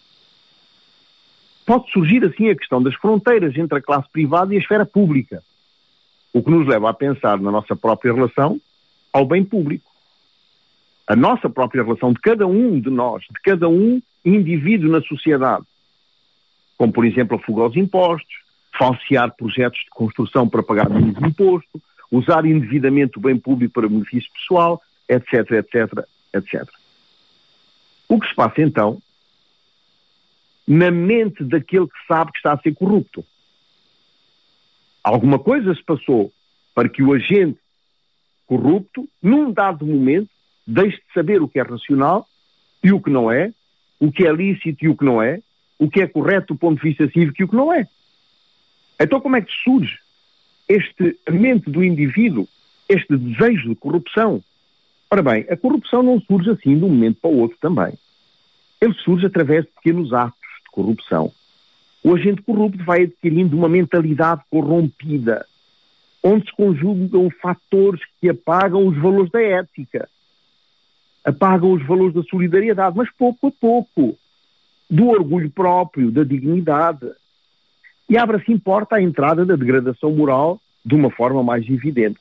Pode 1.65 1.91
surgir 1.91 2.25
assim 2.25 2.49
a 2.49 2.55
questão 2.55 2.81
das 2.81 2.95
fronteiras 2.95 3.55
entre 3.55 3.77
a 3.77 3.81
classe 3.81 4.09
privada 4.11 4.53
e 4.53 4.57
a 4.57 4.59
esfera 4.59 4.85
pública, 4.85 5.43
o 6.33 6.41
que 6.41 6.49
nos 6.49 6.67
leva 6.67 6.89
a 6.89 6.93
pensar 6.93 7.39
na 7.39 7.51
nossa 7.51 7.75
própria 7.75 8.13
relação 8.13 8.59
ao 9.13 9.25
bem 9.25 9.43
público. 9.43 9.89
A 11.07 11.15
nossa 11.15 11.49
própria 11.49 11.83
relação 11.83 12.13
de 12.13 12.19
cada 12.19 12.47
um 12.47 12.79
de 12.79 12.89
nós, 12.89 13.21
de 13.23 13.39
cada 13.43 13.69
um 13.69 14.01
indivíduo 14.25 14.91
na 14.91 15.01
sociedade, 15.01 15.65
como 16.77 16.91
por 16.91 17.05
exemplo 17.05 17.37
a 17.37 17.39
fuga 17.39 17.61
aos 17.61 17.75
impostos, 17.75 18.40
falsear 18.81 19.31
projetos 19.35 19.79
de 19.79 19.89
construção 19.91 20.49
para 20.49 20.63
pagar 20.63 20.89
menos 20.89 21.15
imposto, 21.21 21.79
usar 22.11 22.47
indevidamente 22.47 23.19
o 23.19 23.21
bem 23.21 23.37
público 23.37 23.75
para 23.75 23.87
benefício 23.87 24.27
pessoal, 24.33 24.81
etc, 25.07 25.51
etc, 25.51 26.05
etc. 26.33 26.67
O 28.09 28.19
que 28.19 28.27
se 28.27 28.33
passa 28.33 28.59
então 28.59 28.99
na 30.67 30.89
mente 30.89 31.43
daquele 31.43 31.85
que 31.85 32.07
sabe 32.07 32.31
que 32.31 32.39
está 32.39 32.53
a 32.53 32.57
ser 32.57 32.73
corrupto? 32.73 33.23
Alguma 35.03 35.37
coisa 35.37 35.75
se 35.75 35.83
passou 35.83 36.33
para 36.73 36.89
que 36.89 37.03
o 37.03 37.13
agente 37.13 37.59
corrupto, 38.47 39.07
num 39.21 39.51
dado 39.51 39.85
momento, 39.85 40.29
deixe 40.65 40.97
de 40.97 41.13
saber 41.13 41.39
o 41.39 41.47
que 41.47 41.59
é 41.59 41.61
racional 41.61 42.27
e 42.83 42.91
o 42.91 42.99
que 42.99 43.11
não 43.11 43.31
é, 43.31 43.53
o 43.99 44.11
que 44.11 44.25
é 44.25 44.31
lícito 44.31 44.85
e 44.85 44.89
o 44.89 44.97
que 44.97 45.05
não 45.05 45.21
é, 45.21 45.39
o 45.77 45.87
que 45.87 46.01
é 46.01 46.07
correto 46.07 46.55
do 46.55 46.59
ponto 46.59 46.81
de 46.81 46.89
vista 46.89 47.07
cívico 47.11 47.39
e 47.39 47.43
o 47.43 47.47
que 47.47 47.55
não 47.55 47.71
é. 47.71 47.87
Então 49.01 49.19
como 49.19 49.35
é 49.35 49.41
que 49.41 49.51
surge 49.63 49.97
este 50.69 51.17
mente 51.29 51.69
do 51.69 51.83
indivíduo, 51.83 52.47
este 52.87 53.17
desejo 53.17 53.69
de 53.69 53.75
corrupção? 53.75 54.41
Ora 55.09 55.23
bem, 55.23 55.45
a 55.49 55.57
corrupção 55.57 56.03
não 56.03 56.21
surge 56.21 56.51
assim 56.51 56.77
de 56.77 56.85
um 56.85 56.89
momento 56.89 57.19
para 57.21 57.31
o 57.31 57.39
outro 57.39 57.57
também. 57.59 57.93
Ele 58.79 58.93
surge 58.93 59.25
através 59.25 59.65
de 59.65 59.71
pequenos 59.71 60.13
atos 60.13 60.39
de 60.63 60.71
corrupção. 60.71 61.31
O 62.03 62.15
agente 62.15 62.41
corrupto 62.41 62.83
vai 62.83 63.03
adquirindo 63.03 63.57
uma 63.57 63.69
mentalidade 63.69 64.41
corrompida, 64.49 65.45
onde 66.23 66.45
se 66.45 66.55
conjugam 66.55 67.29
fatores 67.41 68.01
que 68.19 68.29
apagam 68.29 68.87
os 68.87 68.97
valores 68.97 69.31
da 69.31 69.41
ética, 69.41 70.07
apagam 71.23 71.73
os 71.73 71.85
valores 71.85 72.13
da 72.13 72.23
solidariedade, 72.23 72.95
mas 72.95 73.09
pouco 73.11 73.47
a 73.47 73.51
pouco 73.51 74.17
do 74.89 75.09
orgulho 75.09 75.49
próprio, 75.49 76.11
da 76.11 76.23
dignidade. 76.23 77.07
E 78.11 78.17
abre 78.17 78.35
assim 78.35 78.57
porta 78.57 78.97
à 78.97 79.01
entrada 79.01 79.45
da 79.45 79.55
degradação 79.55 80.11
moral 80.11 80.59
de 80.83 80.93
uma 80.95 81.09
forma 81.09 81.41
mais 81.41 81.63
evidente. 81.69 82.19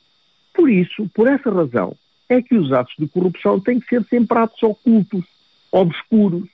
Por 0.54 0.70
isso, 0.70 1.10
por 1.12 1.26
essa 1.26 1.50
razão, 1.50 1.96
é 2.28 2.40
que 2.40 2.54
os 2.54 2.72
atos 2.72 2.94
de 2.96 3.08
corrupção 3.08 3.58
têm 3.58 3.80
que 3.80 3.88
ser 3.88 4.04
sempre 4.04 4.38
atos 4.38 4.62
ocultos, 4.62 5.24
obscuros. 5.72 6.48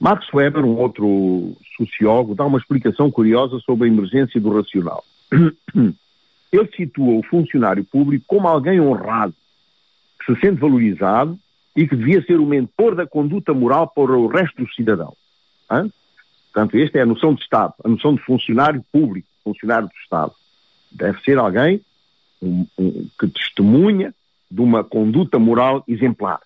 Max 0.00 0.26
Weber, 0.32 0.64
um 0.64 0.78
outro 0.78 1.54
sociólogo, 1.76 2.34
dá 2.34 2.46
uma 2.46 2.56
explicação 2.56 3.10
curiosa 3.10 3.58
sobre 3.58 3.84
a 3.84 3.92
emergência 3.92 4.40
do 4.40 4.50
racional. 4.50 5.04
Ele 6.50 6.70
situa 6.74 7.18
o 7.18 7.22
funcionário 7.24 7.84
público 7.84 8.24
como 8.26 8.48
alguém 8.48 8.80
honrado, 8.80 9.34
que 10.18 10.32
se 10.32 10.40
sente 10.40 10.58
valorizado 10.58 11.38
e 11.76 11.86
que 11.86 11.94
devia 11.94 12.22
ser 12.22 12.40
o 12.40 12.46
mentor 12.46 12.94
da 12.94 13.06
conduta 13.06 13.52
moral 13.52 13.86
para 13.86 14.16
o 14.16 14.28
resto 14.28 14.64
dos 14.64 14.74
cidadãos. 14.74 15.14
Portanto, 16.52 16.76
esta 16.76 16.98
é 16.98 17.02
a 17.02 17.06
noção 17.06 17.34
de 17.34 17.42
Estado, 17.42 17.72
a 17.82 17.88
noção 17.88 18.14
de 18.14 18.22
funcionário 18.22 18.84
público, 18.92 19.26
funcionário 19.42 19.88
do 19.88 19.94
Estado. 20.02 20.34
Deve 20.90 21.18
ser 21.22 21.38
alguém 21.38 21.80
um, 22.42 22.66
um, 22.78 23.08
que 23.18 23.26
testemunha 23.28 24.14
de 24.50 24.60
uma 24.60 24.84
conduta 24.84 25.38
moral 25.38 25.82
exemplar. 25.88 26.40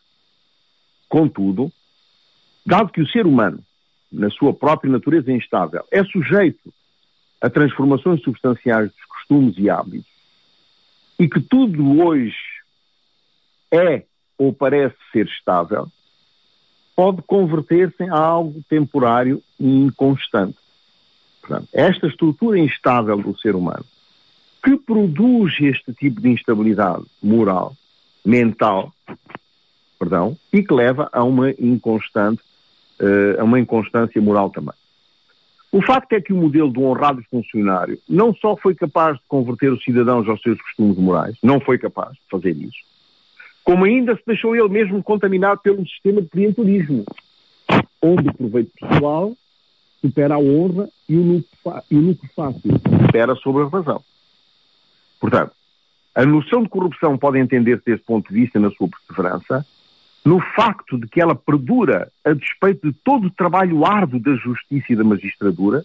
Contudo, 1.08 1.72
dado 2.64 2.92
que 2.92 3.00
o 3.00 3.08
ser 3.08 3.26
humano, 3.26 3.58
na 4.12 4.30
sua 4.30 4.54
própria 4.54 4.92
natureza 4.92 5.32
instável, 5.32 5.84
é 5.90 6.04
sujeito 6.04 6.72
a 7.40 7.50
transformações 7.50 8.22
substanciais 8.22 8.90
dos 8.92 9.04
costumes 9.06 9.58
e 9.58 9.68
hábitos, 9.68 10.06
e 11.18 11.28
que 11.28 11.40
tudo 11.40 12.00
hoje 12.00 12.36
é 13.72 14.04
ou 14.38 14.52
parece 14.52 14.96
ser 15.12 15.26
estável, 15.26 15.90
pode 16.96 17.20
converter-se 17.22 18.02
em 18.02 18.08
algo 18.08 18.62
temporário 18.68 19.42
e 19.60 19.68
inconstante. 19.68 20.56
Portanto, 21.42 21.68
esta 21.72 22.06
estrutura 22.06 22.58
instável 22.58 23.18
do 23.18 23.38
ser 23.38 23.54
humano, 23.54 23.84
que 24.64 24.76
produz 24.78 25.54
este 25.60 25.92
tipo 25.92 26.20
de 26.20 26.30
instabilidade 26.30 27.04
moral, 27.22 27.76
mental, 28.24 28.92
perdão, 29.98 30.36
e 30.52 30.62
que 30.62 30.74
leva 30.74 31.08
a 31.12 31.22
uma 31.22 31.50
inconstante, 31.52 32.42
uh, 33.00 33.40
a 33.40 33.44
uma 33.44 33.60
inconstância 33.60 34.20
moral 34.20 34.50
também. 34.50 34.74
O 35.70 35.82
facto 35.82 36.12
é 36.14 36.20
que 36.20 36.32
o 36.32 36.36
modelo 36.36 36.70
do 36.70 36.82
honrado 36.82 37.22
funcionário 37.30 38.00
não 38.08 38.34
só 38.34 38.56
foi 38.56 38.74
capaz 38.74 39.16
de 39.18 39.22
converter 39.28 39.70
os 39.70 39.84
cidadãos 39.84 40.26
aos 40.28 40.40
seus 40.40 40.60
costumes 40.62 40.96
morais, 40.96 41.36
não 41.42 41.60
foi 41.60 41.78
capaz 41.78 42.12
de 42.12 42.22
fazer 42.30 42.56
isso, 42.56 42.78
como 43.66 43.84
ainda 43.84 44.14
se 44.14 44.22
deixou 44.24 44.54
ele 44.54 44.68
mesmo 44.68 45.02
contaminar 45.02 45.58
pelo 45.58 45.84
sistema 45.88 46.22
de 46.22 46.28
clientelismo, 46.28 47.04
onde 48.00 48.28
o 48.28 48.34
proveito 48.34 48.70
pessoal 48.80 49.32
supera 50.00 50.36
a 50.36 50.38
honra 50.38 50.88
e 51.08 51.16
o 51.16 51.22
lucro, 51.22 51.82
e 51.90 51.96
o 51.96 52.00
lucro 52.00 52.30
fácil 52.36 52.70
supera 53.06 53.34
sobre 53.34 53.64
a 53.64 53.66
razão. 53.66 54.00
Portanto, 55.20 55.50
a 56.14 56.24
noção 56.24 56.62
de 56.62 56.68
corrupção 56.68 57.18
pode 57.18 57.40
entender-se 57.40 57.84
desse 57.84 58.04
ponto 58.04 58.32
de 58.32 58.40
vista 58.40 58.60
na 58.60 58.70
sua 58.70 58.88
perseverança, 58.88 59.66
no 60.24 60.40
facto 60.54 60.96
de 60.96 61.08
que 61.08 61.20
ela 61.20 61.34
perdura 61.34 62.08
a 62.24 62.32
despeito 62.34 62.88
de 62.88 62.96
todo 63.04 63.26
o 63.26 63.30
trabalho 63.32 63.84
árduo 63.84 64.20
da 64.20 64.36
justiça 64.36 64.92
e 64.92 64.96
da 64.96 65.02
magistratura, 65.02 65.84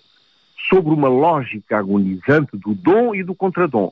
sobre 0.70 0.94
uma 0.94 1.10
lógica 1.10 1.80
agonizante 1.80 2.56
do 2.56 2.76
dom 2.76 3.16
e 3.16 3.24
do 3.24 3.34
contradom, 3.34 3.92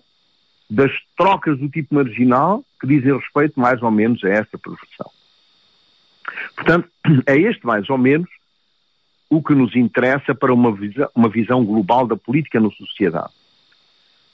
das 0.70 0.92
trocas 1.18 1.58
do 1.58 1.68
tipo 1.68 1.96
marginal 1.96 2.64
que 2.80 2.88
dizem 2.88 3.18
respeito 3.18 3.60
mais 3.60 3.82
ou 3.82 3.90
menos 3.90 4.24
a 4.24 4.30
esta 4.30 4.58
perversão. 4.58 5.10
Portanto, 6.56 6.90
é 7.26 7.38
este 7.38 7.66
mais 7.66 7.90
ou 7.90 7.98
menos 7.98 8.30
o 9.30 9.44
que 9.44 9.54
nos 9.54 9.76
interessa 9.76 10.34
para 10.34 10.54
uma 10.54 10.72
visão, 10.72 11.10
uma 11.16 11.30
visão 11.30 11.64
global 11.64 12.08
da 12.08 12.16
política 12.16 12.60
na 12.60 12.70
sociedade, 12.72 13.32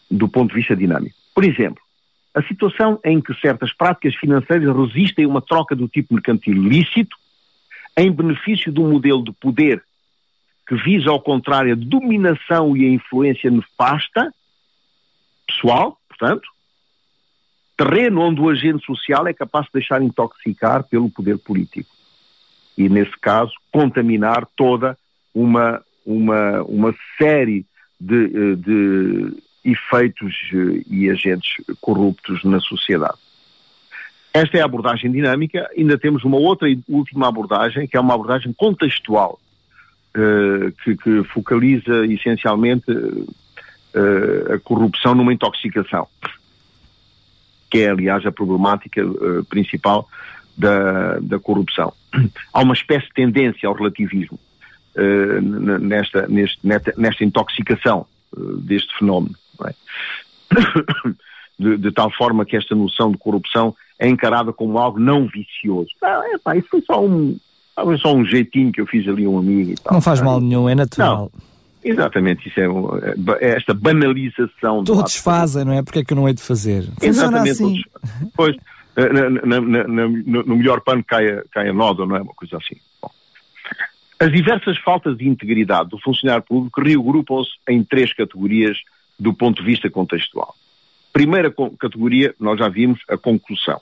do 0.10 0.28
ponto 0.28 0.50
de 0.50 0.56
vista 0.56 0.76
dinâmico. 0.76 1.16
Por 1.34 1.44
exemplo, 1.44 1.82
a 2.34 2.42
situação 2.44 3.00
em 3.04 3.22
que 3.22 3.34
certas 3.36 3.74
práticas 3.74 4.16
financeiras 4.16 4.76
resistem 4.76 5.26
a 5.26 5.28
uma 5.28 5.42
troca 5.42 5.76
do 5.76 5.88
tipo 5.88 6.14
mercantil 6.14 6.54
lícito 6.54 7.16
em 7.98 8.12
benefício 8.12 8.72
de 8.72 8.80
um 8.80 8.92
modelo 8.92 9.24
de 9.24 9.32
poder 9.32 9.84
que 10.68 10.76
visa, 10.76 11.10
ao 11.10 11.22
contrário, 11.22 11.74
a 11.74 11.78
dominação 11.78 12.76
e 12.76 12.86
a 12.86 12.90
influência 12.90 13.52
nefasta, 13.52 14.34
pessoal, 15.48 15.98
portanto, 16.18 16.48
terreno 17.78 18.22
onde 18.22 18.42
o 18.42 18.50
agente 18.50 18.86
social 18.86 19.28
é 19.28 19.34
capaz 19.34 19.66
de 19.66 19.74
deixar 19.74 20.02
intoxicar 20.02 20.84
pelo 20.84 21.10
poder 21.10 21.38
político. 21.38 21.90
E, 22.78 22.90
nesse 22.90 23.18
caso, 23.20 23.54
contaminar 23.72 24.48
toda 24.56 24.98
uma, 25.34 25.82
uma, 26.06 26.62
uma 26.64 26.96
série 27.18 27.66
de, 28.00 28.26
eh, 28.26 28.56
de 28.56 29.44
efeitos 29.64 30.34
eh, 30.54 30.84
e 30.90 31.10
agentes 31.10 31.56
corruptos 31.80 32.44
na 32.44 32.60
sociedade. 32.60 33.18
Esta 34.34 34.58
é 34.58 34.62
a 34.62 34.66
abordagem 34.66 35.10
dinâmica. 35.10 35.70
Ainda 35.78 35.98
temos 35.98 36.26
uma 36.26 36.38
outra 36.38 36.70
e 36.70 36.78
última 36.90 37.30
abordagem, 37.30 37.88
que 37.88 37.96
é 37.96 38.00
uma 38.00 38.14
abordagem 38.14 38.52
contextual, 38.52 39.40
uh, 40.14 40.72
que, 40.84 40.98
que, 40.98 41.24
focaliza 41.30 42.06
essencialmente 42.06 42.86
a 44.54 44.60
corrupção 44.60 45.16
numa 45.16 45.34
intoxicação, 45.34 46.08
que 47.70 47.80
é, 47.80 47.90
aliás, 47.90 48.26
a 48.26 48.32
problemática 48.32 49.06
uh, 49.06 49.44
principal 49.46 50.08
da, 50.58 51.20
da 51.20 51.40
corrupção. 51.40 51.94
Há 52.54 52.62
uma 52.62 52.74
espécie 52.74 53.08
de 53.08 53.14
tendência 53.14 53.68
ao 53.68 53.76
relativismo 53.76 54.40
nesta, 55.82 56.26
neste, 56.28 56.58
nesta, 56.64 57.24
intoxicação 57.24 58.06
deste 58.60 58.98
fenómeno. 58.98 59.36
É? 59.66 59.74
De, 61.58 61.78
de, 61.78 61.90
tal 61.90 62.12
forma 62.12 62.46
que 62.46 62.58
esta 62.58 62.76
noção 62.76 63.10
de 63.14 63.18
corrupção 63.18 63.74
é 63.98 64.10
encarada 64.10 64.52
como 64.52 64.78
algo 64.78 65.00
não 65.00 65.26
vicioso. 65.26 65.88
Ah, 66.04 66.22
é, 66.26 66.38
pá, 66.38 66.58
isso 66.58 66.68
foi 66.70 66.82
só 66.82 67.02
um, 67.02 67.40
foi 67.82 67.98
só 67.98 68.14
um 68.14 68.26
jeitinho 68.26 68.74
que 68.74 68.82
eu 68.82 68.86
fiz 68.86 69.08
ali 69.08 69.26
um 69.26 69.38
amigo 69.38 69.72
e 69.72 69.76
tal. 69.76 69.94
Não 69.94 70.02
faz 70.02 70.20
mal 70.20 70.42
nenhum, 70.42 70.68
é 70.68 70.76
natural. 70.76 71.32
Não, 71.34 71.42
exatamente, 71.90 72.48
isso 72.50 72.60
é, 72.60 72.66
é, 72.66 73.48
é 73.48 73.56
esta 73.56 73.74
banalização. 73.74 74.84
Todos 74.84 75.16
fazem, 75.16 75.66
não 75.66 75.74
é? 75.74 75.84
Porque 75.84 76.00
é 76.00 76.04
que 76.04 76.14
eu 76.14 76.18
não 76.18 76.28
hei 76.28 76.34
de 76.34 76.42
fazer? 76.42 76.84
Funciona 76.84 77.10
exatamente. 77.10 77.52
Assim. 77.52 77.82
Todos, 77.82 78.32
pois, 78.36 78.56
na, 78.96 79.30
na, 79.30 79.62
na, 79.88 80.08
no 80.08 80.56
melhor 80.56 80.82
pano 80.82 81.04
cai, 81.04 81.42
cai 81.52 81.70
a 81.70 81.74
nódoa, 81.74 82.06
não 82.06 82.16
é? 82.16 82.22
Uma 82.22 82.34
coisa 82.34 82.58
assim. 82.58 82.76
Bom. 83.02 83.12
As 84.20 84.32
diversas 84.32 84.78
faltas 84.78 85.18
de 85.18 85.28
integridade 85.28 85.90
do 85.90 86.00
funcionário 86.00 86.44
público 86.44 86.82
reagrupam-se 86.82 87.52
em 87.68 87.84
três 87.84 88.14
categorias 88.14 88.78
do 89.20 89.34
ponto 89.34 89.62
de 89.62 89.66
vista 89.66 89.90
contextual. 89.90 90.56
Primeira 91.12 91.54
categoria, 91.80 92.34
nós 92.40 92.60
já 92.60 92.70
vimos 92.70 93.00
a 93.10 93.18
conclusão. 93.18 93.80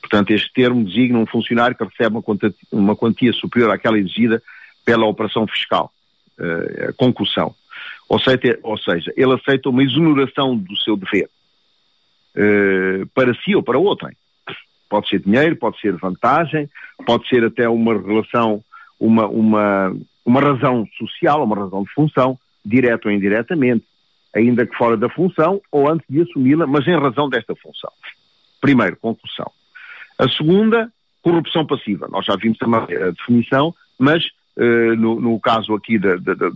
Portanto, 0.00 0.30
este 0.30 0.52
termo 0.52 0.84
designa 0.84 1.18
um 1.18 1.26
funcionário 1.26 1.76
que 1.76 1.84
recebe 1.84 2.16
uma 2.16 2.22
quantia, 2.22 2.54
uma 2.72 2.96
quantia 2.96 3.32
superior 3.32 3.70
àquela 3.70 3.98
exigida 3.98 4.42
pela 4.84 5.06
operação 5.06 5.46
fiscal, 5.46 5.92
uh, 6.38 6.94
concussão. 6.96 7.54
Ou 8.08 8.18
seja, 8.18 8.58
ou 8.62 8.78
seja, 8.78 9.12
ele 9.16 9.34
aceita 9.34 9.68
uma 9.68 9.82
exoneração 9.82 10.56
do 10.56 10.76
seu 10.78 10.96
dever, 10.96 11.28
uh, 12.36 13.06
para 13.14 13.34
si 13.42 13.54
ou 13.54 13.62
para 13.62 13.78
outrem. 13.78 14.16
Pode 14.88 15.08
ser 15.08 15.20
dinheiro, 15.20 15.56
pode 15.56 15.78
ser 15.80 15.94
vantagem, 15.96 16.68
pode 17.04 17.28
ser 17.28 17.44
até 17.44 17.68
uma 17.68 17.92
relação, 17.94 18.64
uma, 18.98 19.26
uma, 19.26 19.94
uma 20.24 20.40
razão 20.40 20.86
social, 20.96 21.44
uma 21.44 21.56
razão 21.56 21.82
de 21.82 21.92
função, 21.92 22.38
direta 22.64 23.08
ou 23.08 23.14
indiretamente 23.14 23.84
ainda 24.34 24.66
que 24.66 24.76
fora 24.76 24.96
da 24.96 25.08
função 25.08 25.60
ou 25.70 25.88
antes 25.88 26.06
de 26.08 26.22
assumi-la, 26.22 26.66
mas 26.66 26.86
em 26.86 26.96
razão 26.96 27.28
desta 27.28 27.54
função. 27.56 27.90
Primeiro, 28.60 28.96
concussão. 28.96 29.50
A 30.18 30.28
segunda, 30.28 30.90
corrupção 31.22 31.66
passiva. 31.66 32.08
Nós 32.08 32.24
já 32.24 32.36
vimos 32.36 32.58
também 32.58 32.80
a 32.80 33.10
definição, 33.10 33.74
mas 33.98 34.24
no, 34.96 35.20
no, 35.20 35.38
caso 35.38 35.72
aqui 35.74 35.98
da, 35.98 36.16
da, 36.16 36.34
da, 36.34 36.48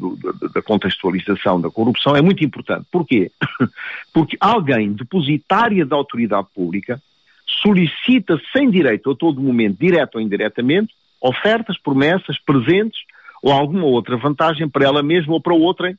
da, 0.55 0.62
contextualização 0.62 1.61
da 1.61 1.71
corrupção 1.71 2.17
é 2.17 2.21
muito 2.21 2.45
importante. 2.45 2.85
Porquê? 2.91 3.31
Porque 4.12 4.37
alguém 4.41 4.93
depositária 4.93 5.87
da 5.87 5.95
autoridade 5.95 6.49
pública 6.53 7.01
solicita 7.47 8.41
sem 8.53 8.71
direito 8.71 9.11
a 9.11 9.15
todo 9.15 9.41
momento, 9.41 9.79
direto 9.79 10.17
ou 10.17 10.21
indiretamente, 10.21 10.93
ofertas, 11.21 11.79
promessas, 11.79 12.38
presentes 12.38 12.99
ou 13.43 13.53
alguma 13.53 13.85
outra 13.85 14.17
vantagem 14.17 14.69
para 14.69 14.85
ela 14.85 15.03
mesma 15.03 15.35
ou 15.35 15.41
para 15.41 15.55
outrem 15.55 15.97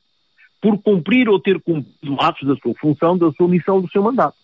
por 0.60 0.78
cumprir 0.78 1.28
ou 1.28 1.38
ter 1.38 1.60
cumprido 1.60 2.16
atos 2.20 2.48
da 2.48 2.56
sua 2.56 2.74
função, 2.74 3.18
da 3.18 3.30
sua 3.32 3.48
missão, 3.48 3.80
do 3.80 3.90
seu 3.90 4.02
mandato. 4.02 4.36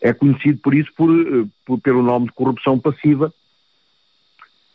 É 0.00 0.12
conhecido 0.12 0.58
por 0.58 0.74
isso 0.74 0.90
por, 0.94 1.10
eh, 1.10 1.46
por 1.64 1.80
pelo 1.80 2.02
nome 2.02 2.26
de 2.26 2.32
corrupção 2.32 2.78
passiva, 2.78 3.32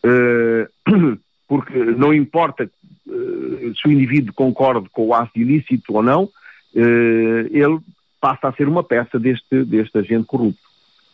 uh, 0.04 1.18
porque 1.48 1.78
não 1.78 2.14
importa 2.14 2.70
uh, 3.08 3.76
se 3.76 3.88
o 3.88 3.92
indivíduo 3.92 4.34
concorde 4.34 4.90
com 4.90 5.08
o 5.08 5.14
ato 5.14 5.38
ilícito 5.40 5.94
ou 5.94 6.04
não, 6.04 6.24
uh, 6.24 7.48
ele 7.52 7.80
passa 8.20 8.48
a 8.48 8.54
ser 8.54 8.68
uma 8.68 8.84
peça 8.84 9.20
deste, 9.20 9.64
deste 9.64 9.98
agente 9.98 10.26
corrupto. 10.26 10.60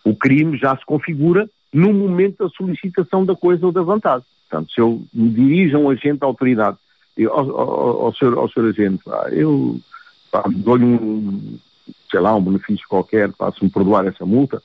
O 0.03 0.15
crime 0.15 0.57
já 0.57 0.75
se 0.77 0.85
configura 0.85 1.49
no 1.73 1.93
momento 1.93 2.43
da 2.43 2.49
solicitação 2.49 3.25
da 3.25 3.35
coisa 3.35 3.65
ou 3.65 3.71
da 3.71 3.81
vantagem. 3.81 4.25
Portanto, 4.49 4.71
se 4.71 4.81
eu 4.81 5.01
me 5.13 5.29
dirijo 5.29 5.77
a 5.77 5.79
um 5.79 5.89
agente 5.89 6.19
da 6.19 6.27
autoridade 6.27 6.77
ao, 7.29 7.59
ao, 7.59 8.05
ao, 8.05 8.15
senhor, 8.15 8.37
ao 8.37 8.49
senhor 8.49 8.69
agente, 8.69 9.03
pá, 9.03 9.29
eu 9.31 9.79
dou-lhe 10.55 10.85
um, 10.85 11.57
sei 12.09 12.19
lá, 12.19 12.35
um 12.35 12.41
benefício 12.41 12.85
qualquer, 12.87 13.31
pá, 13.33 13.51
se 13.51 13.63
me 13.63 13.69
perdoar 13.69 14.05
essa 14.07 14.25
multa, 14.25 14.61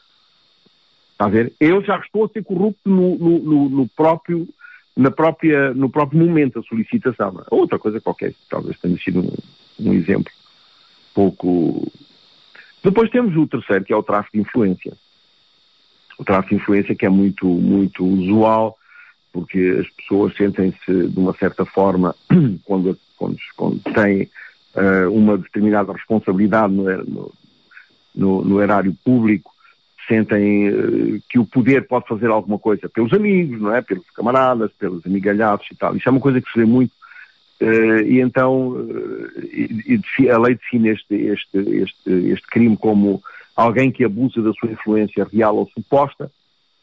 está 1.12 1.26
a 1.26 1.29
ver? 1.29 1.52
Eu 1.61 1.83
já 1.83 1.98
estou 1.98 2.24
a 2.24 2.29
ser 2.29 2.44
corrupto 2.44 2.88
no, 2.88 3.16
no, 3.18 3.38
no, 3.38 3.68
no 3.68 3.88
próprio, 3.88 4.48
na 4.97 5.11
própria, 5.11 5.75
no 5.75 5.91
próprio 5.91 6.19
momento 6.19 6.61
da 6.61 6.67
solicitação. 6.67 7.45
Outra 7.51 7.79
coisa 7.79 8.01
qualquer, 8.01 8.35
talvez 8.49 8.79
tenha 8.81 8.97
sido 8.99 9.21
um, 9.21 9.33
um 9.79 9.93
exemplo 9.93 10.33
pouco. 11.15 11.91
Depois 12.83 13.11
temos 13.11 13.37
o 13.37 13.47
terceiro, 13.47 13.85
que 13.85 13.93
é 13.93 13.97
o 13.97 14.03
tráfico 14.03 14.37
de 14.37 14.43
influência. 14.43 14.93
O 16.19 16.25
tráfico 16.25 16.55
de 16.55 16.63
influência 16.63 16.95
que 16.95 17.07
é 17.07 17.11
muito, 17.11 17.47
muito 17.47 18.05
usual 18.05 18.79
porque 19.37 19.77
as 19.81 19.91
pessoas 19.91 20.35
sentem-se 20.35 21.09
de 21.09 21.19
uma 21.19 21.35
certa 21.35 21.67
forma, 21.67 22.15
quando, 22.65 22.99
quando, 23.19 23.37
quando 23.55 23.81
têm 23.93 24.31
uh, 24.75 25.13
uma 25.13 25.37
determinada 25.37 25.93
responsabilidade 25.93 26.73
no, 26.73 27.33
no, 28.15 28.43
no 28.43 28.63
erário 28.63 28.97
público, 29.05 29.53
sentem 30.07 30.69
uh, 30.69 31.23
que 31.29 31.38
o 31.38 31.45
poder 31.45 31.87
pode 31.87 32.07
fazer 32.07 32.29
alguma 32.29 32.59
coisa 32.59 32.88
pelos 32.88 33.12
amigos, 33.12 33.61
não 33.61 33.75
é? 33.75 33.81
Pelos 33.83 34.09
camaradas, 34.11 34.73
pelos 34.79 35.05
amigalhados 35.07 35.66
e 35.71 35.75
tal. 35.75 35.97
Isso 35.97 36.09
é 36.09 36.12
uma 36.12 36.21
coisa 36.21 36.40
que 36.40 36.51
se 36.51 36.59
vê 36.59 36.64
muito. 36.64 36.92
Uh, 37.61 38.03
e 38.05 38.21
então 38.21 38.77
e, 39.42 39.99
e 40.19 40.31
a 40.31 40.38
lei 40.38 40.57
define 40.57 40.90
este, 40.90 41.14
este, 41.14 41.59
este, 41.59 42.11
este 42.11 42.47
crime 42.49 42.77
como 42.77 43.23
alguém 43.55 43.90
que 43.90 44.05
abusa 44.05 44.42
da 44.42 44.53
sua 44.53 44.71
influência 44.71 45.27
real 45.33 45.57
ou 45.57 45.71
suposta, 45.71 46.31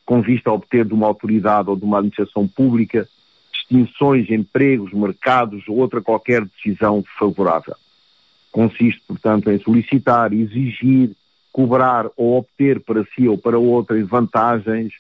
com 0.03 0.21
vista 0.21 0.49
a 0.49 0.53
obter 0.53 0.83
de 0.83 0.93
uma 0.93 1.05
autoridade 1.05 1.69
ou 1.69 1.75
de 1.75 1.86
uma 1.86 1.99
administração 1.99 2.47
pública 2.47 3.07
distinções, 3.53 4.29
empregos, 4.29 4.91
mercados 4.91 5.67
ou 5.67 5.77
outra 5.77 6.01
qualquer 6.01 6.43
decisão 6.45 7.03
favorável. 7.17 7.75
Consiste, 8.51 9.01
portanto, 9.07 9.49
em 9.49 9.59
solicitar, 9.59 10.33
exigir, 10.33 11.12
cobrar 11.53 12.07
ou 12.17 12.39
obter 12.39 12.81
para 12.81 13.05
si 13.15 13.27
ou 13.27 13.37
para 13.37 13.57
outras 13.57 14.05
vantagens 14.07 14.91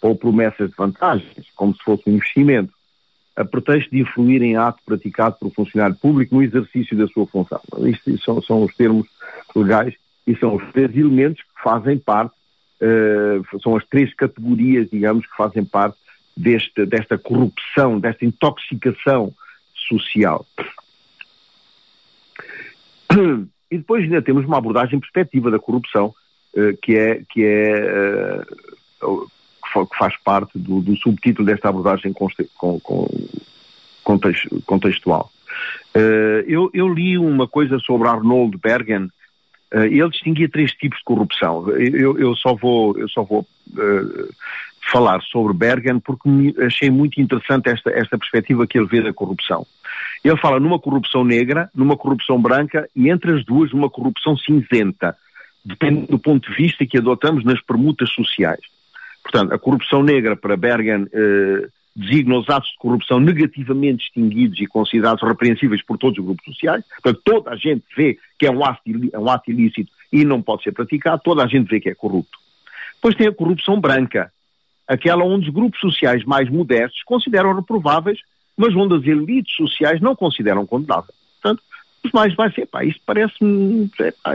ou 0.00 0.14
promessas 0.14 0.70
de 0.70 0.76
vantagens, 0.76 1.46
como 1.56 1.74
se 1.74 1.82
fosse 1.82 2.02
um 2.06 2.12
investimento, 2.14 2.72
a 3.34 3.44
pretexto 3.44 3.90
de 3.90 4.00
influir 4.00 4.42
em 4.42 4.56
ato 4.56 4.80
praticado 4.84 5.36
por 5.40 5.48
um 5.48 5.50
funcionário 5.50 5.96
público 5.96 6.34
no 6.34 6.42
exercício 6.42 6.96
da 6.96 7.08
sua 7.08 7.26
função. 7.26 7.60
Isto 7.78 8.18
são, 8.22 8.42
são 8.42 8.62
os 8.62 8.74
termos 8.76 9.08
legais 9.56 9.94
e 10.26 10.36
são 10.36 10.56
os 10.56 10.72
três 10.72 10.94
elementos 10.94 11.40
que 11.42 11.62
fazem 11.62 11.98
parte 11.98 12.34
uh, 12.82 13.60
são 13.60 13.76
as 13.76 13.84
três 13.86 14.12
categorias, 14.14 14.88
digamos, 14.90 15.26
que 15.26 15.36
fazem 15.36 15.64
parte 15.64 15.96
deste, 16.36 16.84
desta 16.84 17.16
corrupção, 17.16 18.00
desta 18.00 18.24
intoxicação 18.24 19.32
social. 19.88 20.44
E 23.72 23.78
depois 23.78 24.04
ainda 24.04 24.20
temos 24.20 24.44
uma 24.44 24.58
abordagem 24.58 25.00
perspectiva 25.00 25.50
da 25.50 25.58
corrupção, 25.58 26.14
uh, 26.54 26.76
que 26.82 26.94
é, 26.94 27.22
que, 27.26 27.42
é 27.42 28.42
uh, 29.02 29.26
que 29.86 29.96
faz 29.96 30.14
parte 30.22 30.58
do, 30.58 30.82
do, 30.82 30.94
subtítulo 30.98 31.46
desta 31.46 31.70
abordagem 31.70 32.12
contextual. 34.66 35.32
Uh, 35.96 36.44
eu, 36.46 36.70
eu, 36.74 36.86
li 36.92 37.16
uma 37.16 37.48
coisa 37.48 37.78
sobre 37.78 38.08
Arnold 38.08 38.58
Bergen, 38.58 39.08
ele 39.74 40.10
distinguia 40.10 40.50
três 40.50 40.72
tipos 40.72 40.98
de 40.98 41.04
corrupção. 41.04 41.70
Eu, 41.70 42.18
eu 42.18 42.36
só 42.36 42.54
vou, 42.54 42.94
eu 42.98 43.08
só 43.08 43.22
vou 43.22 43.46
falar 44.90 45.20
sobre 45.22 45.52
Bergen 45.52 46.00
porque 46.00 46.28
achei 46.64 46.90
muito 46.90 47.20
interessante 47.20 47.68
esta, 47.68 47.90
esta 47.90 48.18
perspectiva 48.18 48.66
que 48.66 48.78
ele 48.78 48.86
vê 48.86 49.02
da 49.02 49.12
corrupção. 49.12 49.66
Ele 50.24 50.36
fala 50.36 50.58
numa 50.60 50.78
corrupção 50.78 51.24
negra, 51.24 51.70
numa 51.74 51.96
corrupção 51.96 52.40
branca 52.40 52.88
e 52.94 53.08
entre 53.08 53.32
as 53.32 53.44
duas 53.44 53.72
numa 53.72 53.90
corrupção 53.90 54.36
cinzenta. 54.36 55.16
depende 55.64 56.06
do 56.06 56.18
ponto 56.18 56.50
de 56.50 56.56
vista 56.56 56.84
que 56.84 56.98
adotamos 56.98 57.44
nas 57.44 57.60
permutas 57.60 58.10
sociais. 58.10 58.60
Portanto, 59.22 59.52
a 59.52 59.58
corrupção 59.58 60.02
negra 60.02 60.36
para 60.36 60.56
Bergen 60.56 61.06
eh, 61.12 61.68
designa 61.94 62.38
os 62.38 62.48
atos 62.48 62.70
de 62.70 62.78
corrupção 62.78 63.20
negativamente 63.20 63.98
distinguidos 63.98 64.60
e 64.60 64.66
considerados 64.66 65.22
repreensíveis 65.22 65.82
por 65.82 65.98
todos 65.98 66.18
os 66.18 66.24
grupos 66.24 66.44
sociais. 66.46 66.84
Portanto, 67.02 67.22
toda 67.24 67.50
a 67.50 67.56
gente 67.56 67.84
vê 67.96 68.18
que 68.38 68.46
é 68.46 68.50
um 68.50 68.64
ato, 68.64 68.82
é 69.12 69.18
um 69.18 69.30
ato 69.30 69.50
ilícito 69.50 69.92
e 70.12 70.24
não 70.24 70.42
pode 70.42 70.64
ser 70.64 70.72
praticado, 70.72 71.22
toda 71.24 71.44
a 71.44 71.46
gente 71.46 71.68
vê 71.68 71.80
que 71.80 71.90
é 71.90 71.94
corrupto. 71.94 72.38
Depois 72.94 73.14
tem 73.14 73.28
a 73.28 73.32
corrupção 73.32 73.80
branca, 73.80 74.32
aquela 74.92 75.24
onde 75.24 75.48
os 75.48 75.54
grupos 75.54 75.80
sociais 75.80 76.24
mais 76.24 76.50
modestos 76.50 77.02
consideram 77.04 77.54
reprováveis, 77.54 78.18
mas 78.56 78.74
onde 78.76 78.94
as 78.94 79.04
elites 79.04 79.56
sociais 79.56 80.00
não 80.00 80.14
consideram 80.14 80.66
condenáveis. 80.66 81.16
Portanto, 81.40 81.62
os 82.04 82.12
mais 82.12 82.34
vai 82.34 82.52
ser, 82.52 82.68
isto 82.84 83.00
parece-me, 83.06 83.90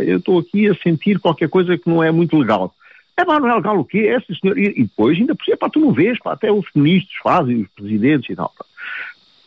eu 0.06 0.18
estou 0.18 0.40
aqui 0.40 0.68
a 0.68 0.76
sentir 0.76 1.20
qualquer 1.20 1.48
coisa 1.48 1.78
que 1.78 1.88
não 1.88 2.04
é 2.04 2.12
muito 2.12 2.38
legal. 2.38 2.74
É 3.16 3.24
pá, 3.24 3.40
não 3.40 3.50
é 3.50 3.56
legal 3.56 3.78
o 3.78 3.86
quê? 3.86 4.00
É, 4.00 4.20
sim, 4.22 4.34
senhor. 4.40 4.58
E, 4.58 4.70
e 4.70 4.84
depois, 4.84 5.18
ainda 5.18 5.36
por 5.36 5.44
cima, 5.44 5.58
pá, 5.58 5.70
tu 5.70 5.80
não 5.80 5.92
vês, 5.92 6.18
pá, 6.20 6.34
até 6.34 6.52
os 6.52 6.66
ministros 6.74 7.18
fazem, 7.22 7.62
os 7.62 7.68
presidentes 7.70 8.30
e 8.30 8.36
tal. 8.36 8.54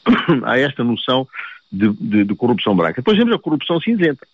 Há 0.44 0.58
esta 0.58 0.84
noção 0.84 1.26
de, 1.72 1.88
de, 1.88 2.24
de, 2.24 2.34
corrupção 2.34 2.74
branca. 2.74 3.00
Depois 3.00 3.18
temos 3.18 3.34
a 3.34 3.38
corrupção 3.38 3.80
cinzenta, 3.80 4.26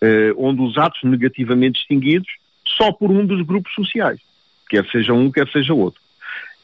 eh, 0.00 0.32
onde 0.36 0.60
os 0.60 0.76
atos 0.76 1.02
negativamente 1.04 1.78
distinguidos 1.78 2.28
só 2.66 2.92
por 2.92 3.10
um 3.10 3.24
dos 3.24 3.42
grupos 3.42 3.72
sociais, 3.74 4.20
quer 4.68 4.84
seja 4.90 5.12
um, 5.12 5.30
quer 5.30 5.48
seja 5.48 5.72
outro. 5.72 6.03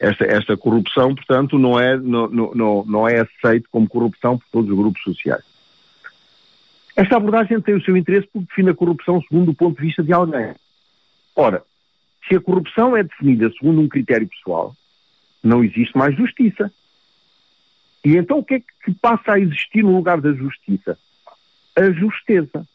Esta, 0.00 0.24
esta 0.24 0.56
corrupção, 0.56 1.14
portanto, 1.14 1.58
não 1.58 1.78
é, 1.78 1.94
não, 1.96 2.26
não, 2.28 2.84
não 2.86 3.06
é 3.06 3.20
aceito 3.20 3.68
como 3.70 3.86
corrupção 3.86 4.38
por 4.38 4.46
todos 4.50 4.70
os 4.70 4.76
grupos 4.76 5.02
sociais. 5.02 5.44
Esta 6.96 7.16
abordagem 7.16 7.60
tem 7.60 7.74
o 7.74 7.82
seu 7.82 7.96
interesse 7.96 8.26
porque 8.32 8.48
define 8.48 8.70
a 8.70 8.74
corrupção 8.74 9.22
segundo 9.22 9.50
o 9.50 9.54
ponto 9.54 9.78
de 9.78 9.86
vista 9.86 10.02
de 10.02 10.12
alguém. 10.12 10.54
Ora, 11.36 11.62
se 12.26 12.34
a 12.34 12.40
corrupção 12.40 12.96
é 12.96 13.02
definida 13.02 13.50
segundo 13.52 13.80
um 13.80 13.88
critério 13.88 14.26
pessoal, 14.26 14.74
não 15.42 15.62
existe 15.62 15.96
mais 15.96 16.16
justiça. 16.16 16.72
E 18.04 18.16
então 18.16 18.38
o 18.38 18.44
que 18.44 18.54
é 18.54 18.60
que 18.60 18.94
passa 19.00 19.32
a 19.32 19.38
existir 19.38 19.82
no 19.82 19.94
lugar 19.94 20.20
da 20.20 20.32
justiça? 20.32 20.98
A 21.76 21.90
justeza. 21.90 22.66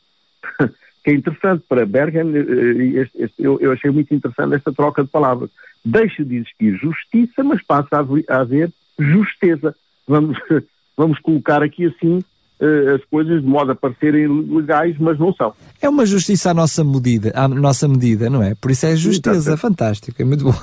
que 1.06 1.12
é 1.12 1.14
interessante 1.14 1.64
para 1.70 1.86
Bergen, 1.86 2.36
eh, 2.36 3.02
este, 3.02 3.22
este, 3.22 3.44
eu, 3.44 3.60
eu, 3.62 3.72
achei 3.72 3.92
muito 3.92 4.12
interessante 4.12 4.56
esta 4.56 4.74
troca 4.74 5.04
de 5.04 5.10
palavras. 5.10 5.52
Deixa 5.86 6.26
de 6.26 6.38
existir 6.38 6.76
justiça, 6.78 7.44
mas 7.44 7.64
passa 7.64 8.04
a, 8.28 8.40
haver 8.40 8.72
justeza. 8.98 9.76
Vamos, 10.08 10.36
vamos 10.98 11.20
colocar 11.20 11.62
aqui 11.62 11.86
assim 11.86 12.24
uh, 12.60 12.96
as 12.96 13.06
coisas 13.06 13.44
de 13.44 13.48
modo 13.48 13.74
a 13.74 13.76
parecerem 13.76 14.28
legais, 14.28 14.98
mas 14.98 15.20
não 15.20 15.32
são. 15.32 15.54
É 15.80 15.88
uma 15.88 16.08
justiça 16.08 16.50
à 16.50 16.54
nossa 16.56 16.84
medida, 16.84 17.32
à 17.36 17.48
nossa 17.48 17.88
medida, 17.88 18.28
não 18.28 18.42
é? 18.42 18.56
Por 18.56 18.72
isso 18.72 18.88
é 18.88 18.96
justeza, 18.96 19.56
fantástica, 19.58 20.24
é 20.24 20.26
muito 20.26 20.44
bom. 20.44 20.56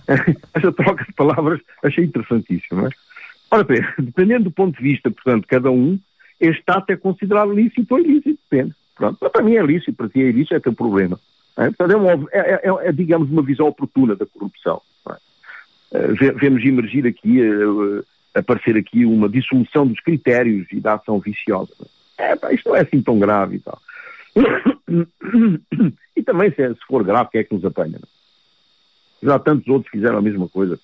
Esta 0.54 0.72
troca 0.72 1.04
de 1.04 1.12
palavras 1.12 1.60
achei 1.82 2.04
interessantíssima. 2.04 2.88
Ora 3.50 3.62
bem, 3.62 3.84
dependendo 3.98 4.44
do 4.44 4.50
ponto 4.50 4.74
de 4.74 4.82
vista, 4.82 5.10
portanto, 5.10 5.46
cada 5.46 5.70
um, 5.70 6.00
este 6.40 6.64
ato 6.66 6.92
é 6.92 6.96
considerado 6.96 7.52
lícito 7.52 7.94
ou 7.94 8.00
ilícito, 8.00 8.38
depende. 8.50 8.74
Pronto, 9.02 9.30
para 9.30 9.42
mim 9.42 9.56
é 9.56 9.62
lícito, 9.62 9.94
para 9.94 10.08
ti 10.08 10.22
é 10.22 10.28
ilícito, 10.28 10.54
é 10.54 10.60
teu 10.60 10.72
problema. 10.72 11.18
É, 11.56 11.66
portanto, 11.66 11.90
é, 11.90 11.96
uma, 11.96 12.28
é, 12.30 12.38
é, 12.38 12.60
é, 12.62 12.88
é, 12.88 12.92
digamos, 12.92 13.28
uma 13.30 13.42
visão 13.42 13.66
oportuna 13.66 14.14
da 14.14 14.26
corrupção. 14.26 14.80
É? 15.92 16.32
vemos 16.32 16.64
emergir 16.64 17.06
aqui 17.06 17.42
uh, 17.42 18.02
aparecer 18.34 18.76
aqui 18.76 19.04
uma 19.04 19.28
dissolução 19.28 19.86
dos 19.86 20.00
critérios 20.00 20.66
e 20.72 20.80
da 20.80 20.94
ação 20.94 21.18
viciosa. 21.18 21.74
É, 22.16 22.34
pá, 22.36 22.52
isto 22.52 22.68
não 22.68 22.76
é 22.76 22.80
assim 22.80 23.02
tão 23.02 23.18
grave 23.18 23.56
e 23.56 23.60
tal. 23.60 23.80
E 26.14 26.22
também, 26.22 26.50
se, 26.50 26.56
se 26.56 26.86
for 26.86 27.02
grave, 27.02 27.30
quem 27.32 27.40
é 27.40 27.44
que 27.44 27.54
nos 27.54 27.64
apanha? 27.64 27.98
Já 29.22 29.38
tantos 29.38 29.66
outros 29.66 29.90
fizeram 29.90 30.18
a 30.18 30.22
mesma 30.22 30.46
coisa. 30.46 30.78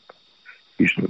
Isto, 0.79 1.03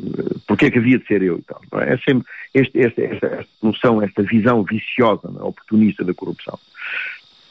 porque 0.46 0.66
é 0.66 0.70
que 0.70 0.78
havia 0.78 0.98
de 0.98 1.06
ser 1.06 1.22
eu 1.22 1.38
e 1.38 1.42
tal? 1.42 1.60
É 1.80 1.96
sempre 1.98 2.26
este, 2.52 2.80
esta, 2.80 3.00
esta, 3.00 3.46
noção, 3.62 4.02
esta 4.02 4.22
visão 4.22 4.64
viciosa, 4.64 5.28
é? 5.28 5.42
oportunista 5.42 6.04
da 6.04 6.12
corrupção. 6.12 6.58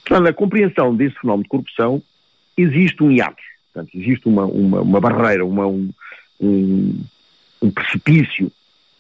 Portanto, 0.08 0.24
na 0.24 0.34
compreensão 0.34 0.96
desse 0.96 1.20
fenómeno 1.20 1.44
de 1.44 1.50
corrupção, 1.50 2.02
existe 2.58 3.04
um 3.04 3.12
hiato. 3.12 3.42
Portanto, 3.74 3.92
existe 3.94 4.28
uma, 4.28 4.46
uma, 4.46 4.82
uma 4.82 5.02
barreira, 5.02 5.46
uma, 5.46 5.68
um, 5.68 5.90
um, 6.40 7.04
um 7.62 7.72
precipício 7.72 8.52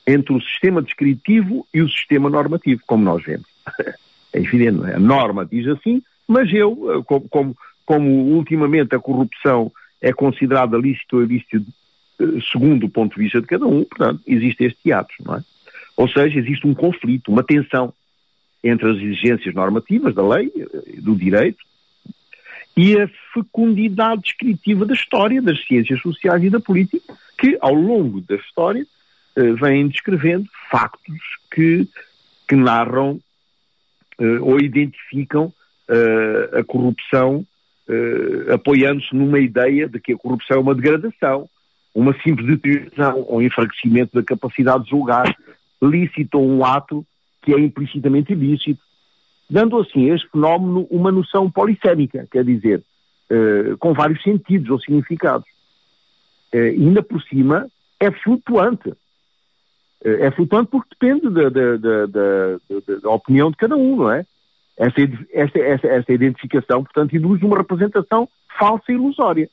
entre 0.06 0.34
o 0.34 0.42
sistema 0.42 0.82
descritivo 0.82 1.66
e 1.74 1.82
o 1.82 1.90
sistema 1.90 2.30
normativo, 2.30 2.82
como 2.86 3.04
nós 3.04 3.24
vemos. 3.24 3.48
É 4.34 4.40
evidente, 4.40 4.84
é? 4.86 4.96
a 4.96 5.00
norma 5.00 5.46
diz 5.46 5.66
assim, 5.68 6.04
mas 6.28 6.54
eu, 6.54 6.78
eh, 6.92 7.04
como, 7.30 7.56
como, 7.86 8.10
ultimamente 8.36 8.94
a 8.94 9.00
corrupção 9.00 9.72
é 10.02 10.12
considerada 10.12 10.78
lícito 10.78 11.16
ou 11.16 11.24
ilícito 11.24 11.66
eh, 12.20 12.26
segundo 12.52 12.86
o 12.86 12.90
ponto 12.90 13.16
de 13.16 13.24
vista 13.24 13.40
de 13.40 13.48
cada 13.48 13.66
um, 13.66 13.86
portanto, 13.86 14.22
existe 14.28 14.66
este 14.66 14.92
ato, 14.92 15.14
não 15.26 15.36
é? 15.36 15.44
Ou 15.96 16.10
seja, 16.10 16.38
existe 16.38 16.68
um 16.68 16.74
conflito, 16.74 17.32
uma 17.32 17.42
tensão 17.42 17.94
entre 18.64 18.90
as 18.90 18.98
exigências 18.98 19.54
normativas 19.54 20.14
da 20.14 20.28
lei, 20.28 20.52
eh, 20.56 21.00
do 21.02 21.16
direito, 21.16 21.60
e 22.76 23.00
a 23.00 23.10
fecundidade 23.34 24.22
descritiva 24.22 24.86
da 24.86 24.94
história, 24.94 25.42
das 25.42 25.64
ciências 25.66 26.00
sociais 26.02 26.44
e 26.44 26.50
da 26.50 26.60
política, 26.60 27.18
que 27.38 27.58
ao 27.60 27.74
longo 27.74 28.22
da 28.22 28.36
história 28.36 28.86
uh, 29.36 29.56
vêm 29.56 29.88
descrevendo 29.88 30.48
factos 30.70 31.18
que, 31.52 31.88
que 32.48 32.56
narram 32.56 33.20
uh, 34.20 34.44
ou 34.44 34.60
identificam 34.60 35.52
a 36.52 36.66
corrupção, 36.66 37.46
apoiando-se 38.54 39.16
numa 39.16 39.40
ideia 39.40 39.88
de 39.88 40.02
que 40.02 40.12
a 40.12 40.18
corrupção 40.18 40.58
é 40.58 40.60
uma 40.60 40.76
degradação, 40.76 41.50
uma 41.96 42.14
simples 42.22 42.46
deterioração 42.46 43.26
ou 43.26 43.42
enfraquecimento 43.42 44.14
da 44.14 44.22
capacidade 44.22 44.84
de 44.84 44.90
julgar, 44.90 45.34
lícito 45.82 46.40
ou 46.40 46.46
um 46.46 46.66
ato 46.66 47.06
que 47.48 47.54
é 47.54 47.60
implicitamente 47.62 48.34
ilícito, 48.34 48.84
dando 49.50 49.80
assim 49.80 50.12
a 50.12 50.16
este 50.16 50.30
fenómeno 50.30 50.86
uma 50.92 51.14
noção 51.14 51.50
polissémica, 51.50 52.28
quer 52.30 52.44
dizer, 52.44 52.84
com 53.80 53.94
vários 53.94 54.22
sentidos 54.22 54.70
ou 54.70 54.78
significados. 54.78 55.48
e 56.54 56.58
ainda 56.58 57.02
por 57.02 57.22
cima 57.24 57.66
é 58.02 58.12
flutuante. 58.12 58.92
É, 60.04 60.26
é 60.26 60.32
flutuante 60.32 60.72
porque 60.72 60.90
depende 61.00 61.30
da, 61.30 61.48
da, 61.48 61.78
da, 61.78 62.06
da, 63.02 63.10
opinião 63.10 63.50
de 63.50 63.56
cada 63.56 63.78
um, 63.78 63.96
não 63.96 64.12
é? 64.12 64.26
Esta, 64.76 65.02
esta, 65.32 65.60
esta, 65.60 65.88
esta 65.88 66.14
identificação, 66.14 66.84
portanto, 66.84 67.16
induz 67.16 67.42
uma 67.42 67.60
representação 67.60 68.28
falsa 68.60 68.92
e 68.92 68.96
ilusória. 68.96 69.50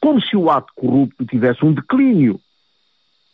Como 0.00 0.22
se 0.22 0.36
o 0.36 0.48
ato 0.50 0.72
corrupto 0.76 1.26
tivesse 1.26 1.64
um 1.64 1.72
declínio, 1.72 2.40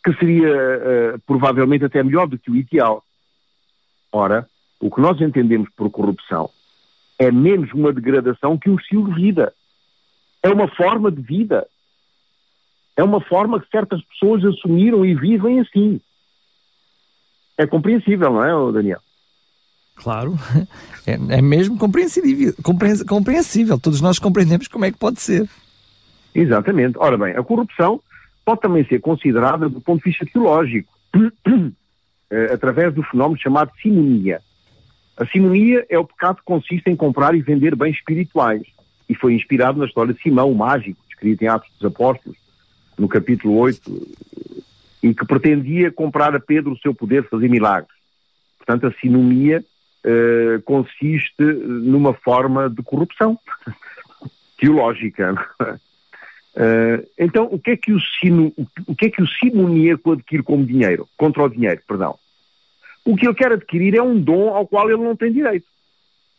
que 0.03 0.11
seria 0.13 0.49
uh, 0.49 1.19
provavelmente 1.27 1.85
até 1.85 2.01
melhor 2.01 2.25
do 2.25 2.39
que 2.39 2.49
o 2.49 2.55
ideal. 2.55 3.03
Ora, 4.11 4.47
o 4.79 4.89
que 4.89 5.01
nós 5.01 5.19
entendemos 5.21 5.69
por 5.75 5.89
corrupção 5.89 6.49
é 7.17 7.31
menos 7.31 7.71
uma 7.73 7.93
degradação 7.93 8.57
que 8.57 8.69
um 8.69 8.75
estilo 8.75 9.13
de 9.13 9.21
vida. 9.21 9.53
É 10.43 10.49
uma 10.49 10.67
forma 10.67 11.11
de 11.11 11.21
vida. 11.21 11.67
É 12.97 13.03
uma 13.03 13.21
forma 13.21 13.59
que 13.59 13.69
certas 13.69 14.01
pessoas 14.03 14.43
assumiram 14.43 15.05
e 15.05 15.13
vivem 15.15 15.59
assim 15.59 16.01
é 17.61 17.67
compreensível, 17.67 18.31
não 18.33 18.43
é, 18.43 18.71
Daniel? 18.71 18.99
Claro, 19.95 20.33
é, 21.05 21.13
é 21.37 21.41
mesmo 21.41 21.77
compreensível, 21.77 22.53
compreensível. 23.07 23.79
Todos 23.79 24.01
nós 24.01 24.17
compreendemos 24.17 24.67
como 24.67 24.85
é 24.85 24.91
que 24.91 24.97
pode 24.97 25.21
ser. 25.21 25.47
Exatamente. 26.33 26.97
Ora 26.97 27.17
bem, 27.17 27.35
a 27.35 27.43
corrupção 27.43 28.01
pode 28.43 28.61
também 28.61 28.85
ser 28.85 28.99
considerada 28.99 29.69
do 29.69 29.79
ponto 29.79 30.03
de 30.03 30.09
vista 30.09 30.25
teológico, 30.25 30.91
através 32.53 32.93
do 32.93 33.03
fenómeno 33.03 33.39
chamado 33.39 33.71
simonia. 33.81 34.41
A 35.17 35.25
simonia 35.25 35.85
é 35.89 35.99
o 35.99 36.05
pecado 36.05 36.37
que 36.37 36.43
consiste 36.43 36.89
em 36.89 36.95
comprar 36.95 37.35
e 37.35 37.41
vender 37.41 37.75
bens 37.75 37.95
espirituais 37.95 38.63
e 39.11 39.15
foi 39.15 39.33
inspirado 39.33 39.77
na 39.77 39.85
história 39.85 40.13
de 40.13 40.21
Simão, 40.21 40.49
o 40.49 40.55
mágico, 40.55 40.97
escrito 41.09 41.41
em 41.43 41.47
Atos 41.47 41.69
dos 41.77 41.91
Apóstolos, 41.91 42.37
no 42.97 43.09
capítulo 43.09 43.57
8, 43.57 44.07
e 45.03 45.13
que 45.13 45.25
pretendia 45.25 45.91
comprar 45.91 46.33
a 46.33 46.39
Pedro 46.39 46.71
o 46.71 46.77
seu 46.77 46.95
poder 46.95 47.23
de 47.23 47.27
fazer 47.27 47.49
milagres. 47.49 47.91
Portanto, 48.57 48.87
a 48.87 48.99
sinomia 49.01 49.61
uh, 50.05 50.61
consiste 50.61 51.43
numa 51.43 52.13
forma 52.13 52.69
de 52.69 52.81
corrupção 52.83 53.37
teológica. 54.57 55.33
Uh, 56.55 57.05
então, 57.19 57.49
o 57.51 57.59
que 57.59 57.71
é 57.71 57.75
que 57.77 57.91
o, 57.91 57.99
sino, 57.99 58.53
o 58.87 58.95
que 58.95 59.07
é 59.07 59.09
que 59.09 59.21
o 59.21 59.27
simoníaco 59.27 60.13
adquire 60.13 60.41
como 60.41 60.65
dinheiro? 60.65 61.05
Contra 61.17 61.43
o 61.43 61.49
dinheiro, 61.49 61.81
perdão. 61.85 62.17
O 63.05 63.15
que 63.15 63.25
ele 63.25 63.35
quer 63.35 63.51
adquirir 63.51 63.95
é 63.95 64.01
um 64.01 64.19
dom 64.19 64.49
ao 64.49 64.67
qual 64.67 64.89
ele 64.89 65.03
não 65.03 65.15
tem 65.15 65.31
direito. 65.31 65.65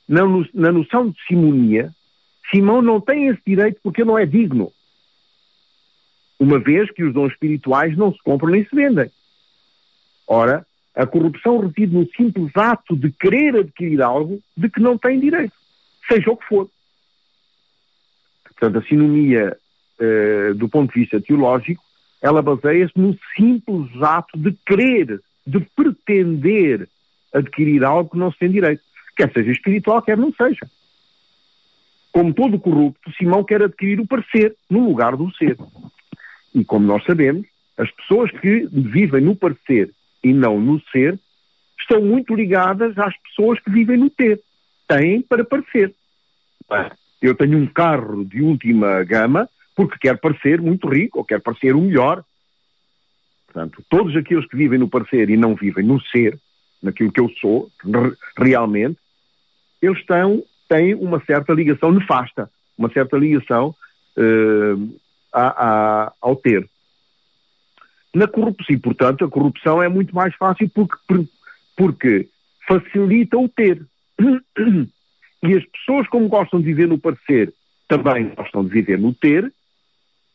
Na, 0.09 0.23
na 0.55 0.73
noção 0.73 1.11
de 1.11 1.17
simonia, 1.27 1.91
Simão 2.51 2.83
não 2.83 3.01
tem 3.01 3.29
esse 3.29 3.41
direito 3.47 3.81
porque 3.83 4.05
não 4.05 4.19
é 4.19 4.27
digno 4.27 4.73
uma 6.43 6.59
vez 6.59 6.91
que 6.91 7.05
os 7.05 7.15
dons 7.15 7.33
espirituais 7.33 7.97
não 7.97 8.13
se 8.13 8.19
compram 8.25 8.51
nem 8.51 8.65
se 8.65 8.75
vendem. 8.75 9.09
Ora, 10.27 10.67
a 10.93 11.07
corrupção 11.07 11.59
reside 11.59 11.95
no 11.95 12.05
simples 12.17 12.51
ato 12.57 12.97
de 12.97 13.13
querer 13.13 13.57
adquirir 13.57 14.03
algo 14.03 14.41
de 14.57 14.69
que 14.69 14.81
não 14.81 14.99
tem 14.99 15.21
direito, 15.21 15.55
seja 16.09 16.31
o 16.33 16.37
que 16.37 16.45
for. 16.47 16.69
Portanto, 18.45 18.79
a 18.79 18.89
sinomia, 18.89 19.57
uh, 20.01 20.55
do 20.55 20.69
ponto 20.69 20.93
de 20.93 21.01
vista 21.01 21.21
teológico, 21.21 21.83
ela 22.21 22.43
baseia-se 22.43 22.99
no 22.99 23.17
simples 23.37 23.91
ato 24.03 24.37
de 24.37 24.53
querer, 24.67 25.21
de 25.47 25.61
pretender 25.76 26.88
adquirir 27.32 27.84
algo 27.84 28.11
que 28.11 28.18
não 28.18 28.30
se 28.30 28.38
tem 28.38 28.51
direito. 28.51 28.82
Quer 29.16 29.32
seja 29.32 29.51
espiritual, 29.53 30.03
quer 30.03 30.16
não 30.16 30.32
seja. 30.32 30.68
Como 32.12 32.34
todo 32.34 32.59
corrupto, 32.59 33.11
Simão 33.12 33.43
quer 33.43 33.62
adquirir 33.62 34.01
o 34.01 34.07
parecer 34.07 34.55
no 34.68 34.86
lugar 34.86 35.16
do 35.16 35.32
ser. 35.34 35.57
E 36.55 36.64
como 36.64 36.86
nós 36.86 37.05
sabemos, 37.05 37.47
as 37.76 37.90
pessoas 37.90 38.30
que 38.30 38.68
vivem 38.70 39.22
no 39.22 39.34
parecer 39.34 39.90
e 40.22 40.32
não 40.32 40.61
no 40.61 40.80
ser 40.93 41.18
estão 41.80 42.03
muito 42.03 42.34
ligadas 42.34 42.97
às 42.99 43.16
pessoas 43.18 43.59
que 43.61 43.70
vivem 43.70 43.97
no 43.97 44.11
ter. 44.11 44.40
Têm 44.86 45.22
para 45.22 45.45
parecer. 45.45 45.95
Eu 47.20 47.34
tenho 47.34 47.59
um 47.59 47.66
carro 47.66 48.24
de 48.24 48.43
última 48.43 49.03
gama 49.05 49.49
porque 49.74 49.99
quero 49.99 50.18
parecer 50.18 50.61
muito 50.61 50.88
rico 50.88 51.18
ou 51.18 51.24
quero 51.24 51.40
parecer 51.40 51.74
o 51.74 51.80
melhor. 51.80 52.22
Portanto, 53.53 53.85
todos 53.91 54.17
aqueles 54.17 54.47
que 54.47 54.57
vivem 54.57 54.79
no 54.79 54.89
parecer 54.89 55.29
e 55.29 55.37
não 55.37 55.55
vivem 55.55 55.85
no 55.85 56.01
ser, 56.01 56.39
naquilo 56.83 57.13
que 57.13 57.21
eu 57.21 57.29
sou, 57.39 57.71
realmente, 58.37 58.99
eles 59.81 59.99
estão, 59.99 60.43
têm 60.69 60.95
uma 60.95 61.23
certa 61.25 61.53
ligação 61.53 61.93
nefasta, 61.93 62.51
uma 62.79 62.91
certa 62.91 63.19
ligação 63.19 63.75
uh, 64.17 64.99
a, 65.31 65.67
a, 65.67 66.13
ao 66.21 66.35
ter. 66.35 66.67
Na 68.15 68.27
corrupção, 68.27 68.75
e 68.75 68.79
portanto, 68.79 69.25
a 69.25 69.29
corrupção 69.29 69.83
é 69.83 69.89
muito 69.89 70.15
mais 70.15 70.35
fácil 70.37 70.71
porque, 70.71 70.97
porque 71.77 72.29
facilita 72.67 73.37
o 73.37 73.49
ter. 73.49 73.83
E 75.45 75.57
as 75.57 75.65
pessoas, 75.65 76.07
como 76.07 76.29
gostam 76.29 76.61
de 76.61 76.67
viver 76.67 76.87
no 76.87 77.01
parecer, 77.01 77.53
também 77.89 78.33
gostam 78.37 78.65
de 78.65 78.71
viver 78.71 78.97
no 78.97 79.13
ter, 79.13 79.53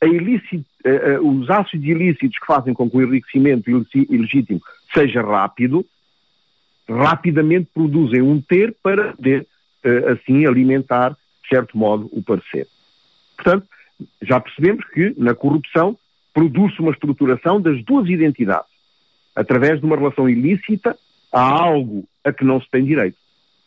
ilícito, 0.06 0.66
uh, 0.86 1.22
uh, 1.22 1.40
os 1.40 1.50
ácidos 1.50 1.88
ilícitos 1.88 2.38
que 2.38 2.46
fazem 2.46 2.74
com 2.74 2.90
que 2.90 2.98
o 2.98 3.02
enriquecimento 3.02 3.70
ilegítimo 4.10 4.62
seja 4.94 5.22
rápido, 5.22 5.86
rapidamente 6.88 7.70
produzem 7.74 8.22
um 8.22 8.40
ter 8.40 8.76
para 8.82 9.14
poder, 9.14 9.48
uh, 9.86 10.10
assim, 10.12 10.46
alimentar, 10.46 11.12
de 11.12 11.50
certo 11.50 11.78
modo, 11.78 12.10
o 12.12 12.22
parecer. 12.22 12.68
Portanto, 13.36 13.68
já 14.22 14.40
percebemos 14.40 14.86
que 14.86 15.14
na 15.18 15.34
corrupção 15.34 15.98
produz-se 16.34 16.80
uma 16.80 16.92
estruturação 16.92 17.60
das 17.60 17.84
duas 17.84 18.08
identidades. 18.08 18.70
Através 19.36 19.80
de 19.80 19.86
uma 19.86 19.96
relação 19.96 20.30
ilícita, 20.30 20.96
há 21.32 21.42
algo 21.42 22.08
a 22.24 22.32
que 22.32 22.44
não 22.44 22.62
se 22.62 22.70
tem 22.70 22.86
direito. 22.86 23.18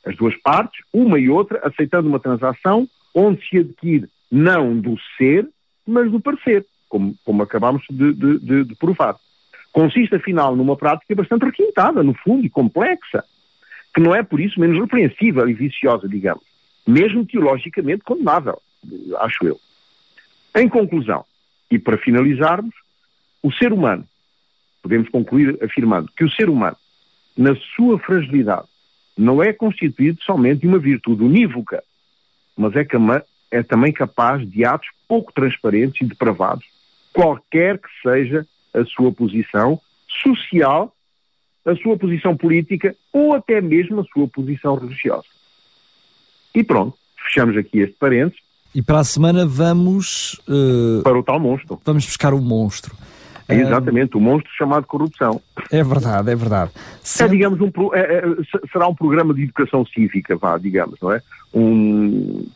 As 0.05 0.17
duas 0.17 0.37
partes, 0.37 0.81
uma 0.93 1.19
e 1.19 1.29
outra, 1.29 1.61
aceitando 1.65 2.09
uma 2.09 2.21
transação 2.21 2.89
onde 3.15 3.47
se 3.49 3.59
adquire 3.59 4.09
não 4.31 4.79
do 4.79 4.97
ser, 5.17 5.49
mas 5.91 6.11
do 6.11 6.21
parecer, 6.21 6.67
como, 6.89 7.15
como 7.25 7.43
acabámos 7.43 7.83
de, 7.91 8.13
de, 8.13 8.39
de, 8.39 8.65
de 8.65 8.75
provar. 8.77 9.17
Consiste, 9.73 10.17
afinal, 10.17 10.57
numa 10.57 10.77
prática 10.77 11.15
bastante 11.15 11.45
requintada, 11.45 12.03
no 12.03 12.15
fundo, 12.15 12.45
e 12.45 12.51
complexa, 12.51 13.25
que 13.95 14.01
não 14.01 14.15
é 14.15 14.23
por 14.23 14.41
isso 14.41 14.59
menos 14.59 14.79
repreensível 14.79 15.49
e 15.49 15.55
viciosa, 15.55 16.09
digamos, 16.09 16.45
mesmo 16.87 17.25
teologicamente 17.25 18.03
condenável, 18.03 18.61
acho 19.19 19.47
eu. 19.47 19.61
Em 20.57 20.69
conclusão, 20.69 21.25
e 21.71 21.79
para 21.79 21.97
finalizarmos, 21.97 22.75
o 23.43 23.53
ser 23.53 23.73
humano, 23.73 24.05
podemos 24.83 25.09
concluir 25.09 25.57
afirmando 25.63 26.11
que 26.17 26.25
o 26.25 26.31
ser 26.31 26.51
humano, 26.51 26.77
na 27.37 27.55
sua 27.77 27.99
fragilidade, 27.99 28.67
não 29.17 29.43
é 29.43 29.53
constituído 29.53 30.21
somente 30.23 30.63
de 30.63 30.67
uma 30.67 30.79
virtude 30.79 31.23
unívoca, 31.23 31.83
mas 32.57 32.75
é, 32.75 32.87
é 33.51 33.63
também 33.63 33.93
capaz 33.93 34.49
de 34.49 34.65
atos 34.65 34.89
pouco 35.11 35.33
transparentes 35.33 36.03
e 36.03 36.05
depravados, 36.05 36.65
qualquer 37.13 37.79
que 37.79 37.89
seja 38.01 38.47
a 38.73 38.85
sua 38.85 39.11
posição 39.11 39.81
social, 40.23 40.95
a 41.67 41.75
sua 41.75 41.99
posição 41.99 42.37
política 42.37 42.95
ou 43.13 43.35
até 43.35 43.61
mesmo 43.61 44.01
a 44.01 44.05
sua 44.05 44.29
posição 44.29 44.77
religiosa. 44.77 45.27
E 46.55 46.63
pronto, 46.63 46.97
fechamos 47.25 47.57
aqui 47.57 47.81
este 47.81 47.97
parênteses 47.97 48.39
e 48.73 48.81
para 48.81 49.01
a 49.01 49.05
semana 49.05 49.45
vamos. 49.45 50.41
Uh, 50.49 51.03
para 51.03 51.19
o 51.19 51.25
tal 51.25 51.41
monstro. 51.41 51.81
Vamos 51.85 52.07
buscar 52.07 52.33
o 52.33 52.41
monstro. 52.41 52.95
É 53.49 53.57
exatamente, 53.57 54.17
o 54.17 54.21
monstro 54.21 54.49
chamado 54.57 54.87
corrupção. 54.87 55.43
É 55.73 55.83
verdade, 55.83 56.31
é 56.31 56.37
verdade. 56.37 56.71
É, 57.19 57.27
digamos, 57.27 57.61
um, 57.61 57.69
é, 57.93 58.19
é, 58.19 58.23
será 58.73 58.87
um 58.87 58.95
programa 58.95 59.35
de 59.35 59.43
educação 59.43 59.85
cívica, 59.85 60.37
vá, 60.37 60.57
digamos, 60.57 60.95
não 61.03 61.13
é? 61.13 61.21
Um, 61.53 62.47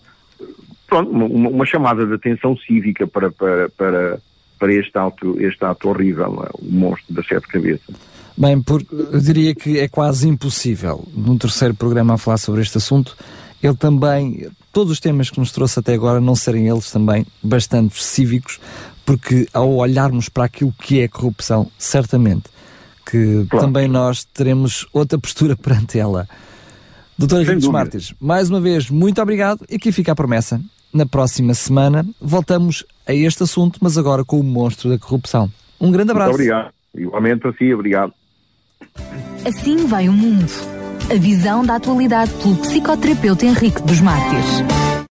pronto, 0.94 1.10
uma, 1.10 1.48
uma 1.48 1.66
chamada 1.66 2.06
de 2.06 2.14
atenção 2.14 2.56
cívica 2.56 3.06
para, 3.06 3.30
para, 3.32 3.68
para, 3.70 4.18
para 4.58 4.72
este, 4.72 4.96
ato, 4.96 5.40
este 5.40 5.64
ato 5.64 5.88
horrível, 5.88 6.44
é? 6.44 6.50
o 6.54 6.70
monstro 6.70 7.12
das 7.12 7.26
sete 7.26 7.48
cabeças. 7.48 7.94
Bem, 8.36 8.62
por, 8.62 8.82
eu 8.92 9.20
diria 9.20 9.54
que 9.54 9.78
é 9.78 9.88
quase 9.88 10.28
impossível, 10.28 11.06
num 11.12 11.36
terceiro 11.36 11.74
programa 11.74 12.14
a 12.14 12.18
falar 12.18 12.38
sobre 12.38 12.62
este 12.62 12.78
assunto, 12.78 13.16
ele 13.62 13.74
também, 13.74 14.48
todos 14.72 14.92
os 14.92 15.00
temas 15.00 15.30
que 15.30 15.38
nos 15.38 15.50
trouxe 15.50 15.78
até 15.78 15.94
agora, 15.94 16.20
não 16.20 16.36
serem 16.36 16.68
eles 16.68 16.90
também 16.90 17.26
bastante 17.42 18.02
cívicos, 18.02 18.60
porque 19.04 19.48
ao 19.52 19.74
olharmos 19.74 20.28
para 20.28 20.44
aquilo 20.44 20.72
que 20.80 21.00
é 21.00 21.08
corrupção, 21.08 21.70
certamente 21.78 22.54
que 23.04 23.46
claro. 23.50 23.66
também 23.66 23.86
nós 23.86 24.24
teremos 24.24 24.86
outra 24.92 25.18
postura 25.18 25.54
perante 25.58 25.98
ela. 25.98 26.28
Doutor 27.16 27.42
Henrique 27.42 27.68
Mártires, 27.68 28.14
mais 28.20 28.50
uma 28.50 28.60
vez, 28.60 28.90
muito 28.90 29.20
obrigado 29.22 29.64
e 29.68 29.76
aqui 29.76 29.92
fica 29.92 30.12
a 30.12 30.16
promessa. 30.16 30.60
Na 30.94 31.04
próxima 31.04 31.54
semana 31.54 32.06
voltamos 32.20 32.84
a 33.04 33.12
este 33.12 33.42
assunto, 33.42 33.80
mas 33.82 33.98
agora 33.98 34.24
com 34.24 34.38
o 34.38 34.44
monstro 34.44 34.88
da 34.88 34.96
corrupção. 34.96 35.50
Um 35.80 35.90
grande 35.90 36.12
abraço. 36.12 36.30
Muito 36.30 36.42
obrigado. 36.42 36.72
Igualmente 36.94 37.48
assim, 37.48 37.72
obrigado. 37.74 38.12
Assim 39.44 39.86
vai 39.88 40.08
o 40.08 40.12
mundo. 40.12 40.46
A 41.10 41.14
visão 41.16 41.66
da 41.66 41.74
atualidade 41.74 42.32
pelo 42.34 42.54
psicoterapeuta 42.58 43.44
Henrique 43.44 43.82
dos 43.82 44.00
Mártires. 44.00 45.03